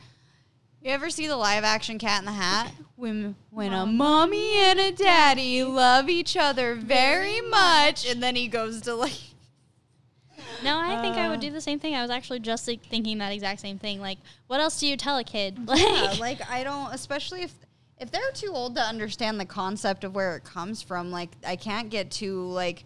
[0.82, 4.78] you ever see the live action cat in the hat when when a mommy and
[4.78, 9.12] a daddy love each other very much and then he goes to like
[10.64, 11.94] No, I think I would do the same thing.
[11.94, 14.00] I was actually just like, thinking that exact same thing.
[14.00, 14.18] Like,
[14.48, 15.68] what else do you tell a kid?
[15.68, 17.54] Like, yeah, like I don't, especially if
[18.00, 21.10] if they're too old to understand the concept of where it comes from.
[21.10, 22.84] Like I can't get too like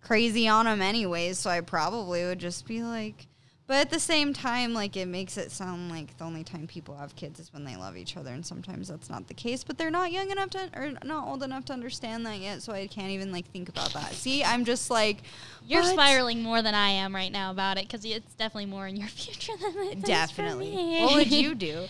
[0.00, 1.38] crazy on them anyways.
[1.38, 3.28] So I probably would just be like.
[3.72, 6.94] But at the same time, like it makes it sound like the only time people
[6.94, 9.64] have kids is when they love each other, and sometimes that's not the case.
[9.64, 12.74] But they're not young enough to, or not old enough to understand that yet, so
[12.74, 14.12] I can't even like think about that.
[14.12, 15.22] See, I'm just like,
[15.66, 15.94] you're what?
[15.94, 19.08] spiraling more than I am right now about it because it's definitely more in your
[19.22, 20.76] future than it Definitely.
[20.76, 21.00] me.
[21.00, 21.86] What would you do?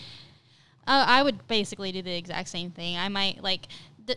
[0.87, 2.95] Uh, I would basically do the exact same thing.
[2.95, 3.67] I might like.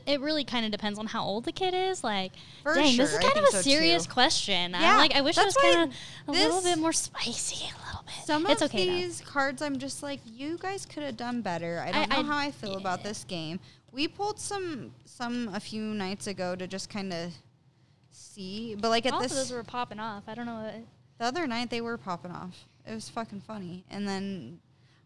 [0.06, 2.02] It really kind of depends on how old the kid is.
[2.02, 2.32] Like,
[2.64, 4.12] For dang, this sure, is I kind of a so, serious too.
[4.12, 4.72] question.
[4.72, 5.14] Yeah, I like.
[5.14, 5.96] I wish it was kind of
[6.28, 7.66] a little bit more spicy.
[7.66, 8.14] A little bit.
[8.26, 8.92] Some it's of okay though.
[8.92, 11.82] these cards, I'm just like, you guys could have done better.
[11.86, 13.60] I don't I- know I- how I feel about this game.
[13.92, 17.32] We pulled some some a few nights ago to just kind of
[18.10, 20.24] see, but like at All this of those were popping off.
[20.26, 20.62] I don't know.
[20.64, 20.74] What,
[21.18, 22.64] the other night they were popping off.
[22.86, 24.58] It was fucking funny, and then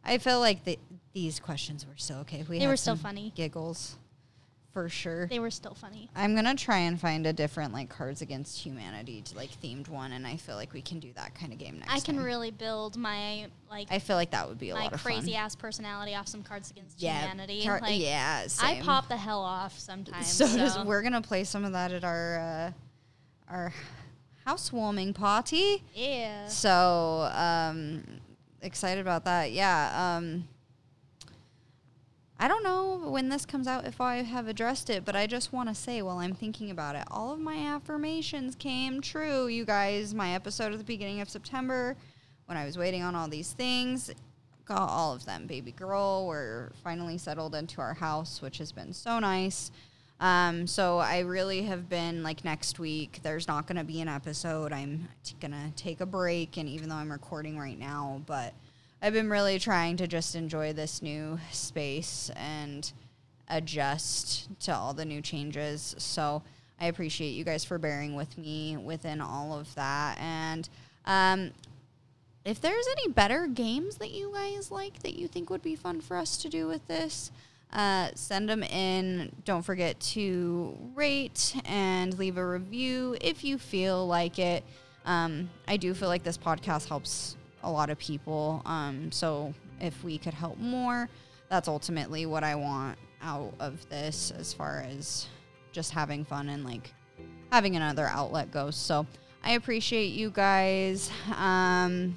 [0.05, 0.79] I feel like the,
[1.13, 2.45] these questions were still okay.
[2.49, 3.33] We They had were still funny.
[3.35, 3.97] giggles,
[4.73, 5.27] for sure.
[5.27, 6.09] they were still funny.
[6.15, 10.13] I'm gonna try and find a different like Cards Against Humanity to like themed one,
[10.13, 11.89] and I feel like we can do that kind of game next.
[11.89, 11.97] Time.
[11.97, 12.25] I can time.
[12.25, 15.33] really build my like I feel like that would be a my lot of crazy
[15.33, 15.43] fun.
[15.43, 17.65] ass personality off some Cards Against Yeah, Humanity.
[17.65, 20.27] car- like, yeah, I pop the hell off sometimes.
[20.29, 22.73] So, So, we're gonna play some of that at our uh,
[23.53, 23.73] our
[24.45, 25.83] housewarming party.
[25.95, 26.47] yeah.
[26.49, 28.05] So um,
[28.63, 29.53] excited about that.
[29.53, 30.17] Yeah.
[30.17, 30.47] Um,
[32.43, 35.53] I don't know when this comes out if I have addressed it, but I just
[35.53, 39.67] want to say while I'm thinking about it, all of my affirmations came true, you
[39.67, 40.15] guys.
[40.15, 41.99] My episode at the beginning of September,
[42.47, 44.11] when I was waiting on all these things,
[44.65, 45.47] got all of them.
[45.47, 49.71] Baby girl, we're finally settled into our house, which has been so nice.
[50.19, 53.21] Um, so I really have been like next week.
[53.23, 54.73] There's not going to be an episode.
[54.73, 58.55] I'm t- gonna take a break, and even though I'm recording right now, but
[59.03, 62.91] I've been really trying to just enjoy this new space and
[63.49, 65.95] adjust to all the new changes.
[65.99, 66.43] So
[66.79, 70.19] I appreciate you guys for bearing with me within all of that.
[70.21, 70.69] And
[71.07, 71.51] um,
[72.45, 76.03] if there's any better games that you guys like that you think would be fun
[76.03, 77.31] for us to do with this,
[77.73, 79.33] uh, send them in.
[79.47, 84.63] Don't forget to rate and leave a review if you feel like it.
[85.07, 88.63] Um, I do feel like this podcast helps a lot of people.
[88.65, 91.09] Um, so if we could help more,
[91.49, 95.27] that's ultimately what I want out of this as far as
[95.73, 96.93] just having fun and like
[97.53, 98.77] having another outlet goes.
[98.77, 99.07] So
[99.43, 101.11] I appreciate you guys.
[101.37, 102.17] Um,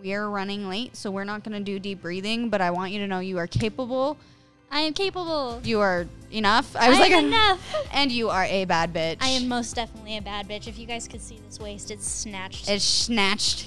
[0.00, 2.92] we are running late, so we're not going to do deep breathing, but I want
[2.92, 4.16] you to know you are capable.
[4.70, 5.60] I am capable.
[5.64, 6.76] You are enough.
[6.76, 7.74] I I was am like, enough.
[7.92, 9.16] and you are a bad bitch.
[9.20, 10.68] I am most definitely a bad bitch.
[10.68, 12.68] If you guys could see this waist, it's snatched.
[12.68, 13.66] It's snatched.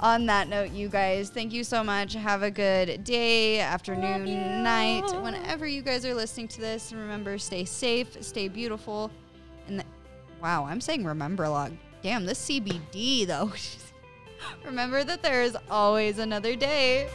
[0.00, 2.12] On that note, you guys, thank you so much.
[2.14, 6.92] Have a good day, afternoon, night, whenever you guys are listening to this.
[6.92, 9.10] And remember, stay safe, stay beautiful.
[9.68, 9.84] And the,
[10.42, 11.72] wow, I'm saying remember a lot.
[12.02, 13.52] Damn, this CBD though.
[14.64, 17.08] remember that there is always another day.